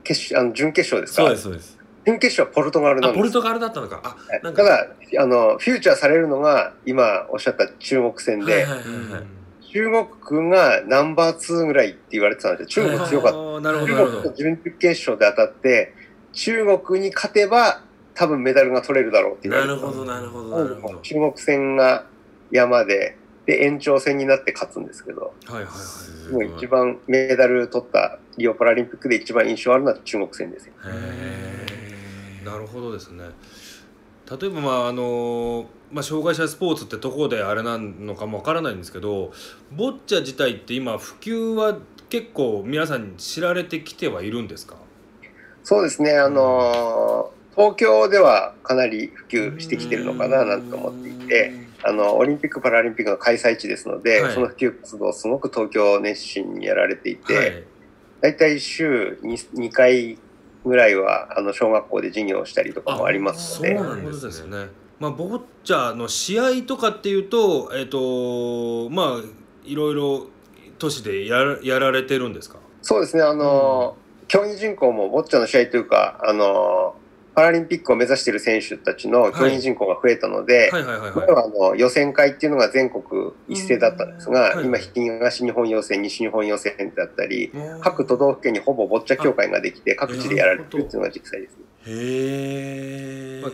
[0.02, 1.22] 決勝あの準決勝ですか？
[1.22, 1.78] そうですそうです。
[2.04, 3.20] 準決勝はポルトガルなんです。
[3.20, 4.00] あポルトガルだったのか。
[4.04, 4.42] あはい。
[4.42, 4.62] なんか。
[4.64, 4.88] ただ
[5.22, 9.22] あの、フューチャーされるのが、今おっしゃった中国戦で、はいはいはいはい
[9.76, 9.90] 中
[10.30, 12.88] 国がナンバー2ぐらいって言われてたんですよ。
[12.88, 13.38] 中国強かった。
[13.38, 15.92] あーなるほどな中国と準々決勝で当たって、
[16.32, 17.82] 中国に勝てば
[18.14, 19.92] 多分メダルが取れるだろうって言わなるれてた。
[19.92, 20.98] ほどなるほどなるほど。
[21.00, 22.06] 中国戦が
[22.50, 25.70] 山で、で、延長戦になって勝つんですけど、はいはいは
[26.30, 26.32] い。
[26.48, 30.72] もう一番メダル取ったリオパラリンピックで一番印象あるのは中国戦ですよ。
[30.86, 32.44] へー。
[32.46, 33.24] なるほどですね。
[34.28, 39.32] 例えばまああのまあ、障害者スポーツってところであれなのかもわからないんですけど
[39.72, 41.78] ボッチャ自体って今普及は
[42.10, 44.76] 結構皆さんに知られてきてはいるんですか？
[45.64, 54.34] そうですね、あのー東京ではかなり普及してきてるのかななんて思っていて、あの、オリンピック・パラリンピックの開催地ですので、はい。
[54.34, 57.64] その普及活動すごく東京熱心にやられていて、はい。
[58.20, 60.18] だいたい週 2, 2回
[60.66, 64.66] ぐらいは、あの、小学校で授業をしたりとかもありますので、あそうなるほどですね。
[64.98, 69.22] まあ、ボッチャの試合とかっていうと、えっ、と、まあ、
[69.64, 70.26] いろいろ
[70.78, 72.58] 都市でやらやられてるんですか？
[72.82, 77.06] そうですね、あのー競技人口もボッチャの試合というか、あのー
[77.36, 83.04] パラリンピックを目指している選手たちの競技人口が増えたので、前ははあの予選会っていうのが全国
[83.46, 87.50] 一斉だったんですが、うん今、東日本予選、西日本予選だったり、い。
[87.82, 91.64] 各都道府県にほぼボッチャ協会ができて、各地でやられてるっていうのが実際ですね。
[91.88, 93.52] へえ、まあ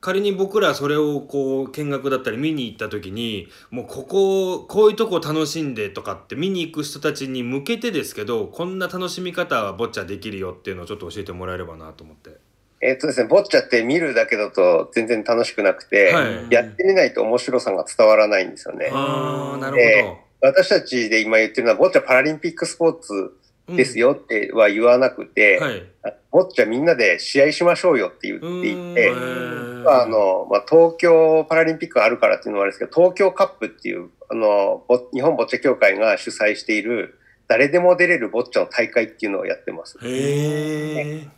[0.00, 12.38] 仮に僕らそれをこう見学だったり見に行った時にもうこここういうとこ楽しんでとかって見に行く人たちに向けてですけどこんな楽しみ方はボッチャできるよっていうのをちょっと教えてもらえればなと思って。
[12.82, 18.90] えっ、とですね、ボッチャって見るだけだと全然楽しくなくて、はいやってみないと面白さが伝わらないんですよね。
[18.90, 23.39] ああなるえ私たちで今言ってるのは、ボッチャパラリンピックスポーツほど。
[23.76, 25.64] ですよっては言わなくて、うん。
[25.64, 25.82] はい。
[26.30, 39.98] ボッチャみんなで試合しましょうよって言っていてあの、まあ、東京パラリンピックがあるからっていうのはあるんですけど、東京カップっていう、あの、ボ日本ボッチャ協会が主催している、誰でも出れるボッチャの大会っていうのをやってます。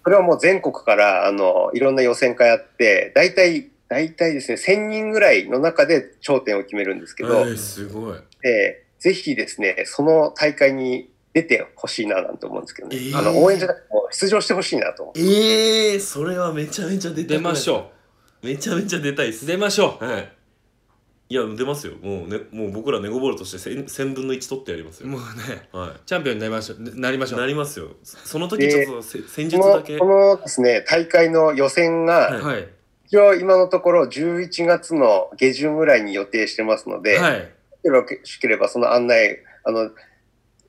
[0.04, 12.96] これはもう全国から、あの、いろんな予選会あって、大体、大体ですね、1000人ぐらいの中で頂点を決めるんですけど、えーすごいえーぜひですね、その大会に出てほしいななんて思うんですけどね。
[12.96, 15.18] えーあの、応援じゃなくてもう出場してほしいなと思う。
[15.18, 17.90] ええそれはめちゃめちゃ出た出ましょ
[18.42, 19.32] うめちゃめちゃ出たいっう。
[19.32, 20.04] す出ましょう。
[20.04, 20.32] はい
[21.28, 27.00] いや出ますよもうねもう僕らネゴボールとして1000 1000分の1取ってやりますよもうね、はチャンピオンになりましょう。
[27.00, 27.40] なりましいょう。
[27.40, 32.68] なりますよその時ちょっとせ戦術このだけこのですね、大会の予選が、はいはい。
[33.06, 37.48] 一応今のところ11月の下旬ぐらいに予定してますので、はい。
[37.82, 39.90] よろしければその案内、あの、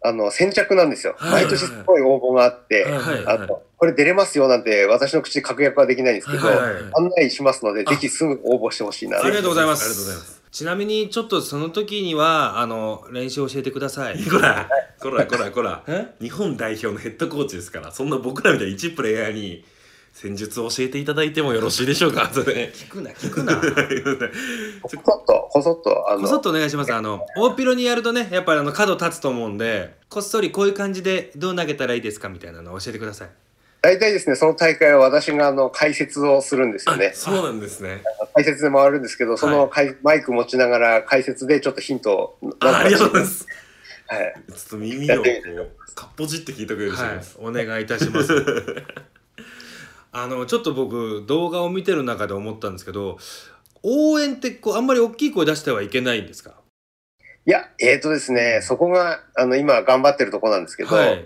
[0.04, 1.16] あの、先着なんですよ。
[1.18, 1.43] はい。
[1.43, 3.24] 毎年すごい応募があって、はい。
[3.26, 3.38] はい。
[3.43, 6.58] あと、これ出れますよなんて私の口で確約はできないんですけど、はい。
[6.58, 9.20] はい案内しますので、ぜひすぐ応募してほしいな。
[9.20, 9.86] ありがとうございます。
[9.86, 10.43] ありがとうございます。
[10.51, 14.24] ちなみにちょっとその時にはあの練習教えてください。
[14.30, 14.70] こら。
[15.01, 15.84] こらこらこら。
[15.88, 16.14] え？
[16.22, 19.66] 日本代表のヘッドコーチですからそんな僕らみたいな一プレイヤーに
[20.14, 22.30] 戦術を教えていただいてもよろしいでしょうか？
[22.32, 22.72] それ。
[22.74, 23.55] 聞くな聞くな。
[24.82, 26.93] こそっと、こそっと、あの、こそっとお願いします。
[26.93, 33.30] あの大ピロにやるとねやっぱりあの角立つと思うんでこっそりこういう感じでどう投げたらいいですかみたいなのを教えてください。
[33.82, 37.11] 大体ですね、その大会は私があの解説をするんですよね。
[37.14, 38.01] そうなんですね。
[38.34, 39.97] 解説で回るんですけど、そのかい。
[40.03, 42.55] マイク持ちながら解説でちょっとヒントを。
[42.61, 43.45] あありがとうございます。
[44.07, 44.34] はい。
[44.47, 45.24] ちょっと耳を
[45.95, 48.34] かっぽじって聞いてくれるしはいます、お願いいたします
[50.14, 53.18] あのちょっと僕動画を見てる中で思ったんですけど
[53.82, 56.53] 応援ってこうあんまり大きい声出してはいけないんですか？
[57.45, 61.26] いや、えーとですね、そこが、あの、今頑張ってるところなんですけど、はい。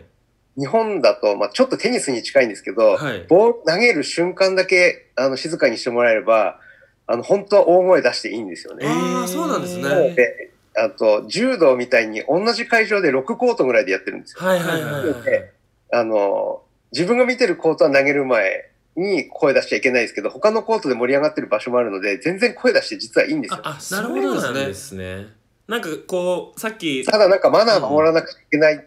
[0.58, 3.24] 日本だと、まあちょっとテニスに近いんですけど、はい。
[3.30, 6.60] ボール投げる瞬間だけ、あの、静かにしてもらえれば、
[7.06, 8.88] あの、本当は大声出していいんですよね。
[8.88, 9.84] あーそうなんですね。
[10.16, 14.40] で、あと、柔道みたいに同じ会場で6コートぐらいでやってるんですよ。
[14.44, 15.24] はいはいはいはい。
[15.24, 15.54] で
[15.94, 23.60] あの、自分が見てるコートは投げる前に声出しちゃいけないですけど、他のコートで盛り上がってる場所もあるので、全然声出して実はいいんですよ。
[23.64, 25.28] あなるほどですねなんですね。
[25.68, 28.84] なんかこうさっきただなんかマナー守らなくちゃいけないって、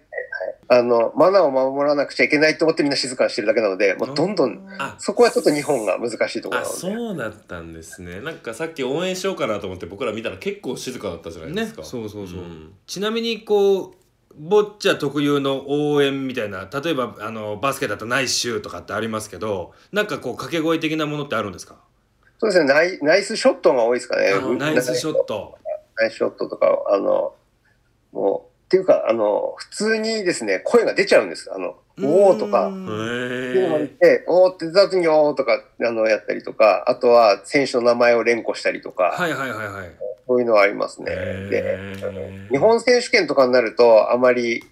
[0.68, 0.80] はい。
[0.80, 6.80] あの、マナーを守らなくちゃいけないと思ってみんな静かにしてるだけなので、もうどんどん、あそこはちょっと日本が難しいところあなので。
[6.80, 8.20] そうだったんですね。
[8.20, 12.72] なんかさっき応援しようかなと思って僕ら見たら結構静かだったじゃないでねすか、そうそうそう、ん。
[12.86, 13.99] ちなみにこう
[14.36, 21.76] ボッチャ特有の応援みたいな例えばあのバスケだとナイスシューとかってありますけどなんかこう掛け声的なものってあるんですか？
[22.38, 24.32] そうですねナイ、ナイスショットが多いですかね。
[24.32, 25.58] あナイスショット
[25.96, 27.34] ナイスショットとか、あの、
[28.12, 31.52] もう、っていうか、あの、普通にですね、声が出ちゃうんです。
[31.54, 32.68] あの、おーとか。
[32.68, 39.90] っていうのがいえて、おーって出た後におーとか、あの、やったりとか、あとは選手の名前を連呼したりとか、はいはいはいはい。
[40.26, 41.10] そういうのはありますね。
[41.50, 44.62] で、へ日本選手権とかになると、あまり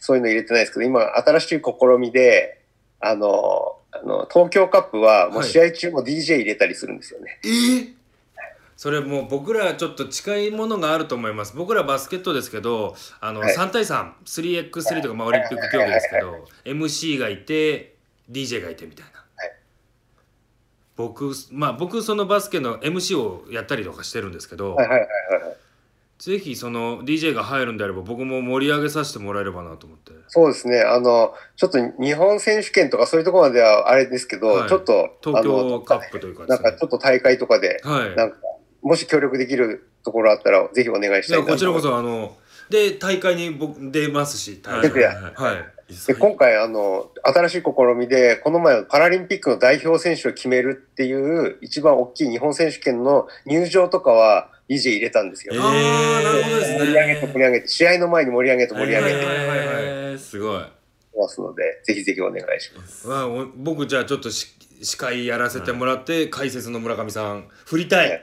[0.00, 2.60] そういうの入れてないですけど、今、新しい試みで、
[3.00, 7.38] あの、あの東京カップはもう試合中も DJ 入れたりするんですよね。
[7.44, 8.01] えー
[8.82, 11.54] それもう僕らちょっと近いものがあると思います。
[11.54, 13.54] 僕らバスケットですけどあの、はい。
[13.54, 17.94] 3対 33x3 とか、まあ、オリンピック競技ですけど MC がいて
[18.28, 19.52] DJ がいてみたいな、はい。
[20.96, 25.08] 僕まあ僕そのバスケの MC をやったりとかしてるんですけど、はいはいはい
[25.44, 25.56] はい。
[26.18, 30.10] ぜひその DJ が入るんであれば僕も盛り上げさせてもらえればなと思って。
[30.26, 30.80] そうですね。
[30.80, 34.68] あの、ちょっと日本選手権とかそういうところまではあれですけど、はい。
[34.68, 36.48] ちょっと、東京カップというかね。
[36.48, 38.16] なんかちょっと大会とかで、はい。
[38.16, 38.36] なんか、
[38.82, 41.50] もし協力できるところあったら、ぜひお願いしいたいなと。
[41.50, 42.36] やこちらこそあの
[42.68, 44.90] で大会に僕出ますし大会。
[44.90, 45.96] 出はい。
[46.06, 47.64] で今回あの新しい試
[47.94, 55.54] みでこの前のパラリンピックの代表選手を決めるっていう一番大きい日本選手権の入場とかは DJ 入れたんですよ。
[55.54, 55.62] えー。
[55.62, 56.78] あーなるほどですね。
[56.78, 59.14] 盛り上げて盛り上げて試合の前に盛り上げて盛り上げて。
[59.16, 60.62] はいはいはいへーすごい。
[61.14, 63.06] ますのでぜひぜひお願いします。
[63.56, 68.22] 僕じゃあちょっとし司会やらせてもらって、解説の村上さん振りたい、はい。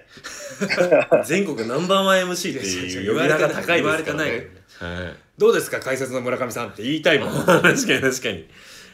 [1.25, 4.47] 全国ナンバーワン MC っていう呼び名が高いですから言われてないね。
[4.79, 7.29] はいどうですか解説の村上さんって言いたいもん。
[7.45, 8.45] 確かに確かに。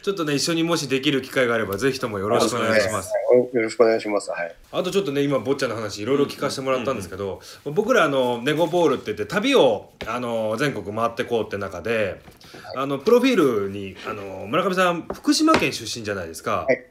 [0.03, 3.11] ちょっとね一緒にもしできる機会があればぜひともよろしくお願いします。
[3.51, 4.29] よろしくお願いします。
[4.29, 4.55] はい。
[4.71, 12.21] あとちょっとね今ボッチャの話いろいろ聞かせてもらったんですけど、僕らあのネゴボールって言って旅をあの全国回ってこうって中で
[12.75, 16.65] あのプロフィールにあの村上さん福島県出身じゃないですか。
[16.67, 16.85] はい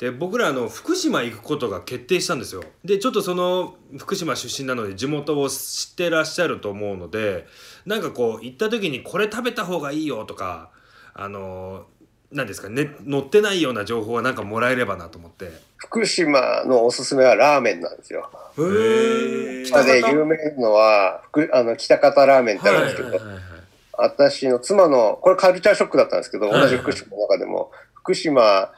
[0.00, 2.64] で僕らあの福島行くことが決定したんですよ。
[2.82, 7.46] でちょっとその福島出身なので地元を知ってらっしゃると思うので
[7.84, 10.70] なんかこう行った時にこれ食べた方がいいよとか
[11.12, 11.84] あの
[12.32, 15.52] 何ですかね載ってないような情報はなんかもらえればなと思って。
[15.76, 18.30] 福島のおすすめはラーメンなんですよ。
[18.56, 19.64] へー。
[19.66, 23.60] 北で有名なのは福あの北方ラーメンってあるんですけど、はいはいはいはい
[24.02, 28.72] 私の妻の、これカルチャーショックだったんですけど、はい同じ福島の中でも、福島、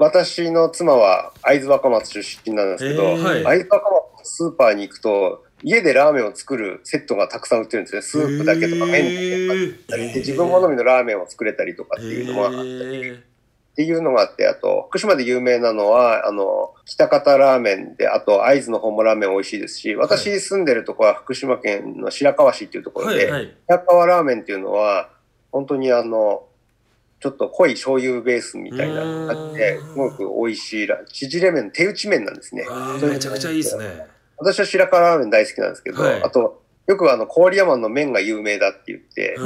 [0.00, 3.02] 私の妻は会津若松出身なんですけど、
[3.44, 8.02] 会津若松スーパーに行くと、家でラーメンを作るセットがたくさん売ってるんですね。
[8.02, 9.04] スープだけとか麺
[9.88, 13.20] だけとか自分好みのラーメンを作れたりとかっていうのは、っへー。
[13.76, 23.54] ていうのがあって、あと、福島で有名なのは、あの、北方ラーメンで、あと、会津の方もラーメン美味しいですし、私住んでるとこは福島県の白河市っていうところで、はい。
[23.68, 25.10] 白河ラーメンっていうのは、
[25.52, 26.44] 本当にあの、
[27.20, 32.64] ちょっと濃い醤油ベースみたいなのがあってすごく美味しいラ、縮れ麺、手打ち麺なんですね。
[33.02, 34.06] めちゃくちゃいいですね
[34.38, 39.36] 私は白河ラーメン大好きなんですけど、はいあと、よくあの、郡山の麺が有名だって言って、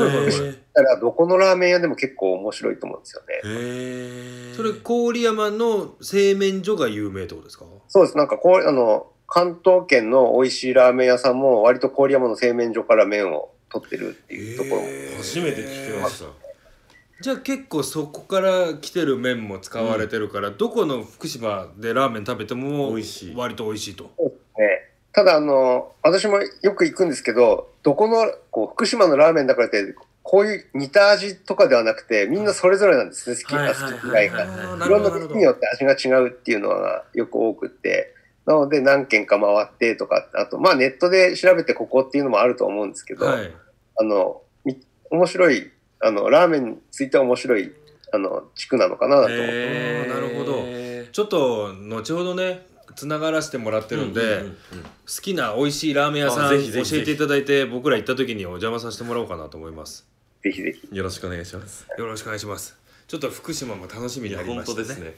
[0.73, 4.55] だからどこのラーメン屋でも結構面白いと思うんですよね。
[4.57, 7.65] それ郡山の製麺所が有名ってことですか？
[7.89, 8.17] そうです。
[8.17, 14.89] なんかこう、あの、関東圏の美味しいラーメン屋さんも割と郡山の製麺所から麺を取ってるっていうところも。
[15.19, 16.44] 初めて聞きました
[17.21, 23.35] じゃあ結構そこから来てる麺も使われてるから、どこの福島でラーメン食べても美味しい。
[23.35, 24.05] 割と美味しいと。
[24.05, 34.45] ね、ただあの、私もよく行くんですけど、どこの、こう、福島のラーメンだからって、こういう似た味とかではなくて、みんなそれぞれなんですね、好きな好き嫌いが。
[34.45, 35.03] いろん。
[35.03, 38.15] な時によって味が違うっていうのがよく多くって、
[38.47, 43.55] なので何軒か回ってとか、あと、まあネットで調べてここっていうのもあると思うんですけど、はい。
[44.01, 45.71] あの、み面白い、
[46.05, 47.73] あの、ラーメンについては面白い、
[48.13, 49.23] あの、地区なのかなと。
[49.23, 49.37] 思って。
[49.39, 50.63] へーなるほど。
[51.11, 54.49] ちょっと後ほどねつながらせてもらってるんで、うんうんうんうん。
[54.49, 54.59] 好
[55.23, 60.07] きな美味しいラーメン屋さんあぜひぜひ教えていただいて僕ら行った時にお邪魔させてもらおうかなと思います。
[60.43, 60.89] ぜひぜひ。
[60.95, 61.87] よろしくお願いします。
[61.97, 62.77] よろしくお願いします。
[63.07, 65.15] ちょっと福島も楽しみになりましたねね。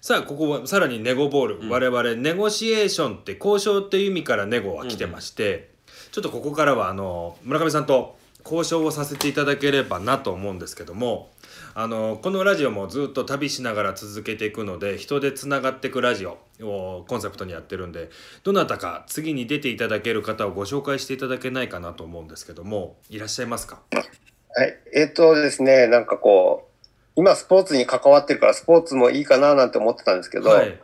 [0.00, 1.68] さあここはさらにネゴボール、うん。
[1.68, 5.70] 我々ネゴシエーションって交渉っていう意味からネゴは来てまして、
[6.12, 8.16] ちょっとここからはあの村上さんと
[8.50, 11.30] 交渉をさせていただければなと思うんですけども
[11.74, 18.10] あのこのラジオもずっと旅しながら続けていくので人でつながっていくラジオをコンセプトにやってるんで
[18.42, 23.82] どなたか次に出ていただける方をご紹介していただけないかなと思うんですけどもいらっしゃいますか？
[24.52, 24.76] はい。
[24.94, 30.80] えっ、とですね、なんかこう、今スポーツに関わってるからスポーツもいいかななんて思ってたんですけど、はい。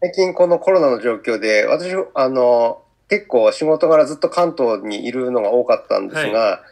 [0.00, 6.62] 最近このコロナの状況で、私、あの、結構仕事柄ずっと関東にいるのが多かったんですが、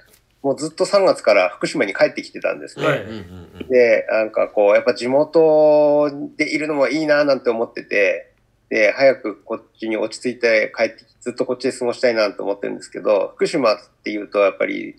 [0.43, 2.87] もうずっと3月から福島に帰ってきてたんですね。
[2.87, 3.03] はい。
[3.03, 8.33] うんうんうんで、なんかこう、やっぱ地元でいるのもいいななんて思ってて、
[8.71, 14.95] で、早くこっちに落ち着いて帰ってきて、ずっとこっちで過ごしたいなと思ってるんですけど、福島っていうとやっぱり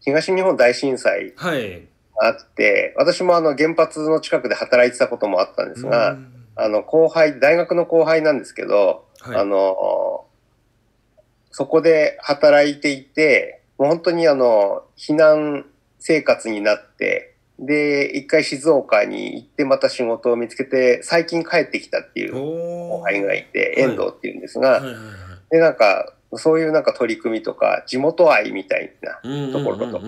[0.00, 1.88] 東日本大震災はい。
[2.20, 6.46] があって、私もあの原発の近くで働いてたこともあったんですが、うん。
[6.56, 9.36] あの後輩、大学の後輩なんですけど、はい。
[9.36, 10.26] あの、
[11.50, 15.66] そこで働いていて、もう本当にあの、避難
[15.98, 24.82] 生活になって、で、一回静岡に行ってまた仕事を見つけて、最近帰ってきたっていう後お輩がいて、はい遠藤っていうんですが、
[25.50, 30.00] で、なんか、そういうなんか取り組みとか、地元愛みたいな、うんところと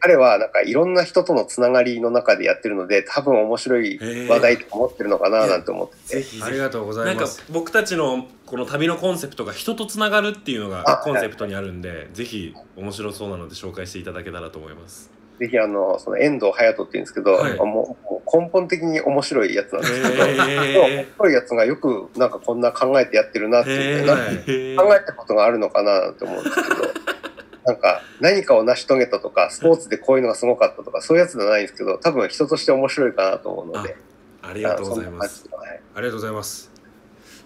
[0.00, 6.16] 彼はなんかいろんな人とのつながりの中でやってるので、多分面白い話題とか持ってるのかななんて思ってて。
[6.16, 17.56] ぜひありがとうござないんかます僕たちのこの旅のコンセプトが人とつながるっていうのがあコンセプトにあるんでぜひ面白そうなので紹介していただけたらと思いますぜひあの、その遠藤隼人って言うんですけど、はい。
[17.58, 20.02] もう根本的に面白いやつなんです。
[20.02, 26.82] けど、面へ白いやつがよくなんかこんな考えてやってるなっていうね、なん考えたことがあるのかななんて思うんですけど、
[27.66, 33.96] なんか何かを成し遂げたとか、スポーツでこういうのがすごかったとか、そういうやつじゃないんですけど、多分人として面白いかなと思うので、
[34.42, 35.48] ありがとうございます。
[35.50, 36.73] はいありがとうございます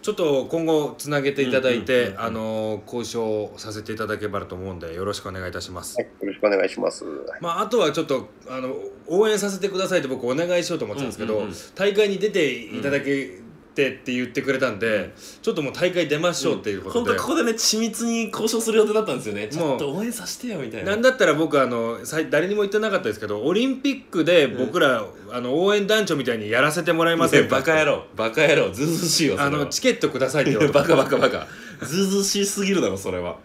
[0.08, 7.04] ちょっと今後つなげていただいて、あの交渉させていただければと思うんでよろしくお願いいたします、はい、よろしくお願いします。
[7.42, 8.74] まあ、あとはちょっとあの
[9.06, 13.42] 応援させてくださいって僕お願いしようと思ってたんですけど、大会に出ていただけ
[13.78, 19.46] てって言ってくれたんで、ちょっともう大会出ましょうっていうことで、本当ここでね緻密に交渉する予定だったんですよね。
[19.46, 20.90] ちもうょっと応援させてよみたいな。
[20.90, 28.04] なんだったら僕あのさい誰にも言ってなかったですけどオリンピックで僕ら、あの応援団長みたいにやらせてもらえませんかバカ野郎。
[28.16, 28.70] バカ野郎。
[28.70, 29.54] ずうずうしいよそれは。
[29.54, 31.46] あのチケットくださいってい言われてやバカバカバカ。
[31.86, 33.38] ずうずうしすぎるだろそれは。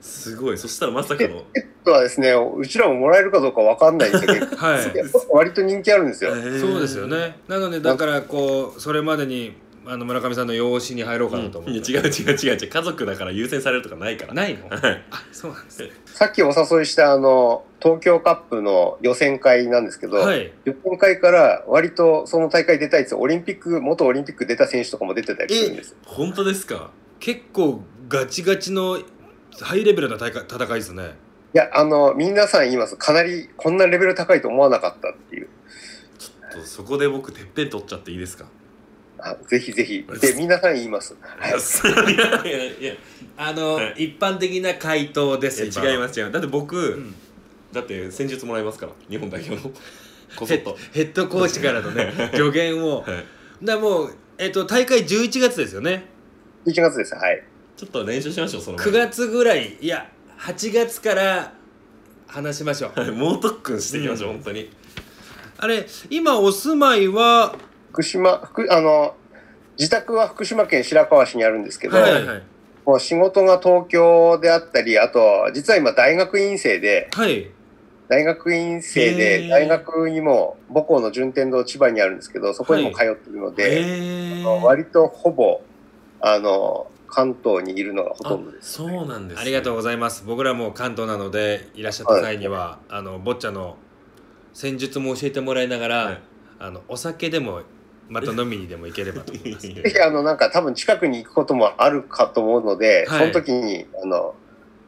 [0.00, 0.58] すごい。
[0.58, 1.44] そしたらまさかの。
[1.90, 4.80] はですね、うちらももらえるかどうかわかんないんですけど、 はい。
[5.30, 6.34] 割と人気あるんですよ。
[6.60, 7.38] そうですよね。
[7.48, 9.54] なのでだからこうそれまでに
[9.88, 12.68] あの村上さんの養子に入ろうかなと思って、いや違う違う違う違う。
[12.68, 14.34] 家族だから優先されるとかないから。
[14.34, 14.68] ないの？
[14.68, 15.04] はい。
[15.10, 15.90] あそうなんですね。
[16.06, 20.52] さっきお誘いしたあの、東京カップの予選会なんですけど、はい。
[20.64, 25.90] 予選会から割とその大会出たいってオリンピック、元オリンピック出た選手とかも出てたりするんです。
[25.90, 25.96] よ。
[26.04, 26.90] 本当ですか？
[27.20, 28.98] 結構ガチガチの
[29.60, 31.14] ハイレベルな大会戦いですね。
[31.54, 32.96] いや、あの、皆さん言います。
[32.96, 35.48] かなりこんなレベル高いと思わなかったっていう。
[36.18, 38.46] ちょっとそこで僕てっぺん取っちゃっていいですか？
[39.18, 40.04] あぜひぜひ。
[40.20, 41.16] で、皆さん言います。
[41.20, 42.12] はい。
[42.12, 42.98] いやいやいやい
[43.36, 44.04] あの、はい。
[44.04, 46.32] 一般的な回答です違います違います。
[46.32, 47.14] だって僕、ん。
[47.72, 49.72] だって戦術もらいますから日本代表の。
[50.36, 50.78] こそヘッっと。
[50.92, 53.02] ヘッドコーチからのね助言を。
[53.02, 53.24] はい。
[53.64, 56.06] だもう、えっと大会11月ですよね。
[56.66, 57.14] 1月です。
[57.14, 57.42] はい。
[57.76, 61.52] ちょっと練習しましょうその前9月ぐらいいや8月から
[62.26, 63.00] 話しましょう。
[63.00, 64.36] はい猛特訓していきましょう、うん。
[64.36, 64.70] 本当に。
[65.58, 67.54] あれ今お住まいは
[67.96, 69.14] 福島、福あの、
[69.78, 72.42] 自宅は福島県白河市にあるんですけど、はいはいはい。
[72.84, 77.50] もう仕事が東京であったり、あと、実は今大学院生で、はい。
[78.08, 79.48] 大学院生へで、ー。
[79.48, 84.60] 大学にも母校の順天堂千葉にあるんですけど、そこにも通ってるので、へー。
[84.60, 85.62] 割とほぼ、
[86.20, 88.74] あの、関東にいるのがほとんどです。
[88.74, 90.22] そうなんです、ありがとうございます。
[90.26, 93.78] 僕らも関東なのでいらっしゃった際には、あのボッチャの
[94.52, 96.20] 戦術も教えてもらいながら、はい。
[96.58, 97.62] あのお酒でも
[98.08, 103.18] また飲みにでも行ければと思いますぜひ あのなんか多分近くに行くこともあるかと思うので、はい。
[103.20, 104.34] その時にあの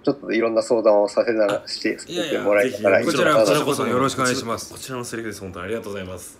[0.05, 4.73] ちょっといろんな相談をさせながしてさいやいやせてもらえたらこちらこちらこそよろしくお願いします。
[4.73, 6.39] こちらのセリフです本当にありがとうございます。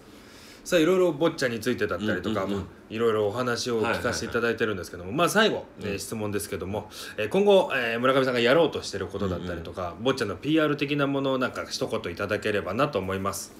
[0.65, 2.67] さあいろいろボッチャについてだったりとか、うんうんうん。
[2.91, 13.53] いろいろお話を聞かせていただいてるんですけども、まあ最後、えーうん質問ですけども、えー今後、えー村上さんがやろうとしてることだったりとか、ボッチャの PR 的なものをなんか一言いただければなと思います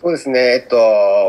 [0.00, 0.76] そうですね、えっと、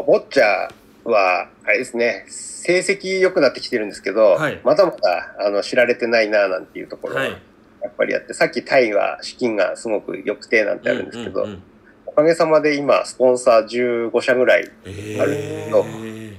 [0.07, 0.69] ボッチャ
[1.03, 4.61] は、あれですね、成績良くなってきてるんですけど、はい。
[4.63, 7.31] まだまだあの知られてないななんていうところははい。
[7.31, 11.45] やっぱりあって、さっきタイは資金がすごく良くてなんてあるんですけど、
[12.05, 16.37] おかげさまで今、スポンサー15社ぐらい、えあるんですけどー。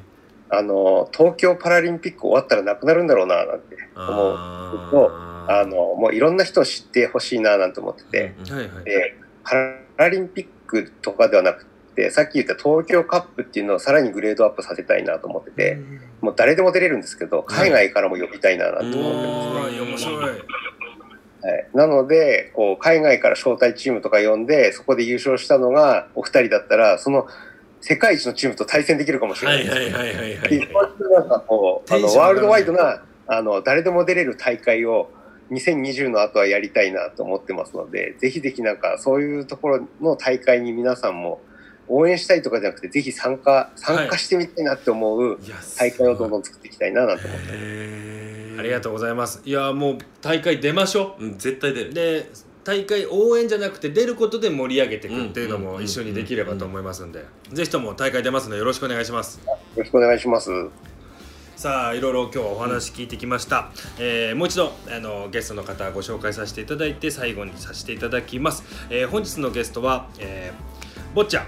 [0.48, 4.90] あの、東京パラリンピック終わったらなくなるんだろうななんて思う。
[4.90, 5.10] と、
[5.48, 8.84] あの、もういろんな人を知ってほしいななんて思ってて、はいはい。
[8.84, 9.56] で、パ
[9.96, 11.71] ラリンピックとかではなくて、
[12.10, 15.78] さっき言った東京カップっていうのをさらにグレードアップさせたいなと思ってて、
[16.20, 19.60] もう誰でも出れるんですけど、海外からも呼びたいななんて思ってますね。
[19.60, 20.42] はい面白い
[21.44, 27.26] はい、なので、こう、海外から招待チームとか呼んで、そこで優勝したのがお二人だったら、その
[27.80, 29.76] 世界一のチームと対戦できるかもしれはないいです。
[29.76, 30.68] はいはいはいはいで
[31.12, 35.10] なんかこう、あの、ワールドワイドな、あの、誰でも出れる大会を
[35.50, 41.40] 2020の後はやりたいなと思ってますので、ぜひぜひなんかそういうところの大会に皆さんも
[41.88, 48.58] 応援したいとかじゃなくて、ぜひ参加、参加してみたいなって思ういや大会をどんどん作っていきたいななんて思って。
[48.58, 49.42] ありがとうございます。
[49.44, 51.26] いやもう大会出ましょう。
[51.26, 51.94] ん絶対出うる。
[51.94, 52.30] で
[52.64, 57.24] 大会応援じゃなくて出ることで盛り上げていくっていうのも一緒にできればと思いますんで。
[57.52, 59.40] ぜひとも大会出ますのでよろしくお願いします。
[59.44, 60.50] よろしくお願いします。
[61.56, 71.44] さあいろいろ今日はお話聞いてきました、えーもう一度あのゲストの方ご紹介させていただいて最後にさせていただきます、えー本日のゲストは、えーボッチャ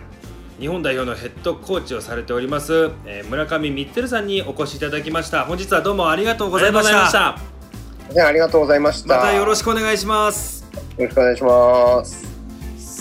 [0.61, 5.45] 日本代表のヘッドコーチをされております、えー村上ミッテルさんにお越しいただきました。
[5.45, 7.37] 本日はどうもありがとうございました。
[8.17, 9.09] ありがとうございました。
[9.09, 9.27] ました。
[9.27, 10.65] またよろししくお願いします。
[10.97, 12.35] くよろしくお願いします。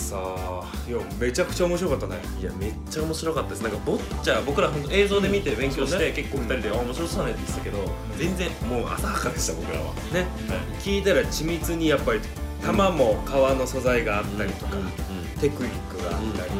[0.08, 2.16] さあいやめちゃくちゃ面白かったね。
[2.40, 3.62] いやめっちゃ面白かったです。
[3.62, 6.12] なんかボッチャ僕ら本当映像で見て勉強して、そうね。
[6.12, 7.78] 結構二人で、あ面白そうだねって言ってたけど
[8.18, 10.26] 全然もう浅はかでした僕らはね
[10.80, 12.20] 聞いたら緻密にやっぱり
[12.64, 14.82] 球も革の素材があったりとか、うん。
[14.82, 14.90] うん。
[15.40, 16.50] テクニックがあうんったり、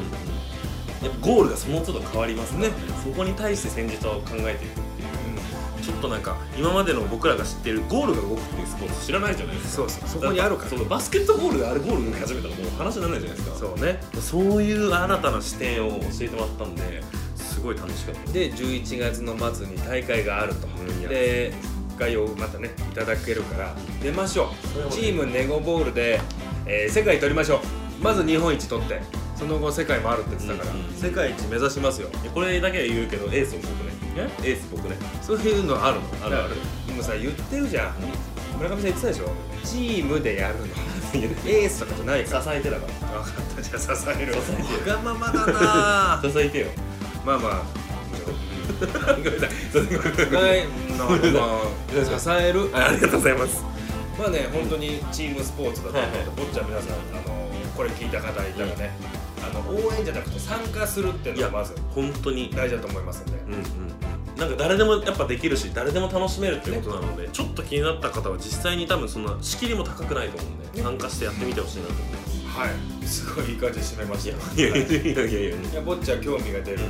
[1.04, 2.70] やっぱゴールがその都度変わりますね。
[3.04, 5.84] そこに対して戦術を考えていくっていう。
[5.84, 9.82] ちょっとなんか今までの僕らが知ってるゴールが動くっていうスポーツ知らないじゃないですか。
[9.82, 10.08] そうそう。
[10.08, 10.70] そこにあるから。
[10.70, 13.56] そうバスケットボールがあれゴール動き始めたらもう話にならないじゃないですか。
[13.58, 14.00] そうね。
[14.20, 17.02] そういう新たな視点を教えてもらったんで
[17.36, 18.32] すごい楽しかった。
[18.32, 21.02] で11月の末に大会があると、うん。
[21.02, 21.52] で
[21.98, 23.74] 概要をまたねいただけるから。
[24.02, 24.50] 出ましょ
[24.88, 24.90] う。
[24.90, 26.20] チームネゴボールで、
[26.66, 27.58] えー世界取りましょう。
[28.02, 29.02] まず日本一取って
[29.36, 32.08] その後世界もあるって言ってたから、うんうん世界一目指しますよ。
[32.32, 34.30] これだけは言うけどエース僕ね。
[34.42, 34.96] エース僕ね。
[35.20, 36.26] そういうのあるの？
[36.26, 36.54] あるある。
[36.86, 37.94] でもさ言ってるじゃん。
[38.58, 39.30] 村上さん言ってたでしょ？
[39.64, 40.66] チームでやるの。
[41.16, 42.54] エースとかじゃない支から。
[42.56, 44.32] えてだから分かったじゃあ支える。
[44.34, 46.66] 支えてわがままだな 支えてよ。
[47.26, 47.62] まあまあ。
[48.84, 49.46] ごめんなさ
[52.16, 52.20] い。
[52.20, 52.70] 支える。
[52.72, 53.62] あありがとうございます。
[54.18, 56.36] まあね本当にチームスポーツだと思うので、はいはい。
[56.36, 56.94] ボッチャ皆さんあ
[57.28, 58.90] のこれ聞いた方いたらね、
[59.50, 62.50] あの応援じゃなくて参加するっていうのがまず本当に。
[62.54, 63.64] 大事だと思いますんで、うんうん
[64.36, 72.46] なんか誰でもやっぱできるし誰でも楽しめるってことなので、ちょっと気になった方は実際に多分そんな仕切りも高くないと思うんで参加してやってみてほしいなと思います。
[72.58, 73.06] はい。
[73.06, 74.60] すごいいい感じで締めました。
[74.60, 76.80] いやいやいやいやいやいやボッチャ興味が出る、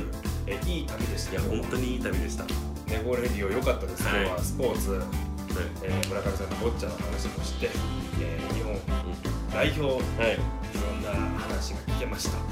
[0.47, 1.31] えいい旅でした。
[1.33, 2.49] いや本当にいい旅でした、は
[2.87, 4.21] ネゴレディオ良かったです、はい。
[4.21, 5.01] 今日はスポーツ、
[5.83, 7.69] えー村上さんのボッチャの話もして、
[8.21, 8.75] えー日本
[9.53, 9.81] 代表。
[9.81, 9.81] い。
[9.81, 10.37] ろはい
[10.97, 12.31] んな話が聞けました。
[12.31, 12.45] 本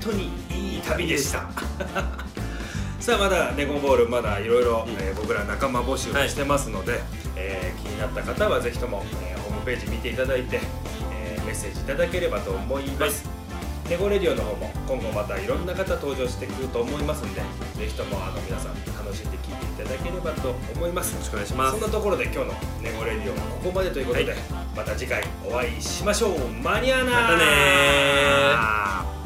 [0.00, 1.48] 当にいい旅でした。
[2.98, 4.86] さあまだネゴボールまだいろいろ
[5.16, 7.00] 僕ら仲間募集をしてますので、
[7.36, 10.60] えー気になった方はぜひとも、えーホームページ見ていただいて、
[11.12, 13.28] えーメッセージいただければと思います、
[13.88, 18.74] ネゴレディオの方も今後またいろんな方登場してくると思いますんでぜひともあの皆さん
[19.04, 21.12] 楽しんで聞いていただければと思います。
[21.12, 21.78] よろしくお願いします。
[21.78, 22.46] そんなところで今日の
[22.82, 24.38] ネゴレディオはここまでということで、はい
[24.74, 26.38] また次回お会いしましょう。
[26.62, 27.04] マニアー。
[27.04, 29.21] ナまたねー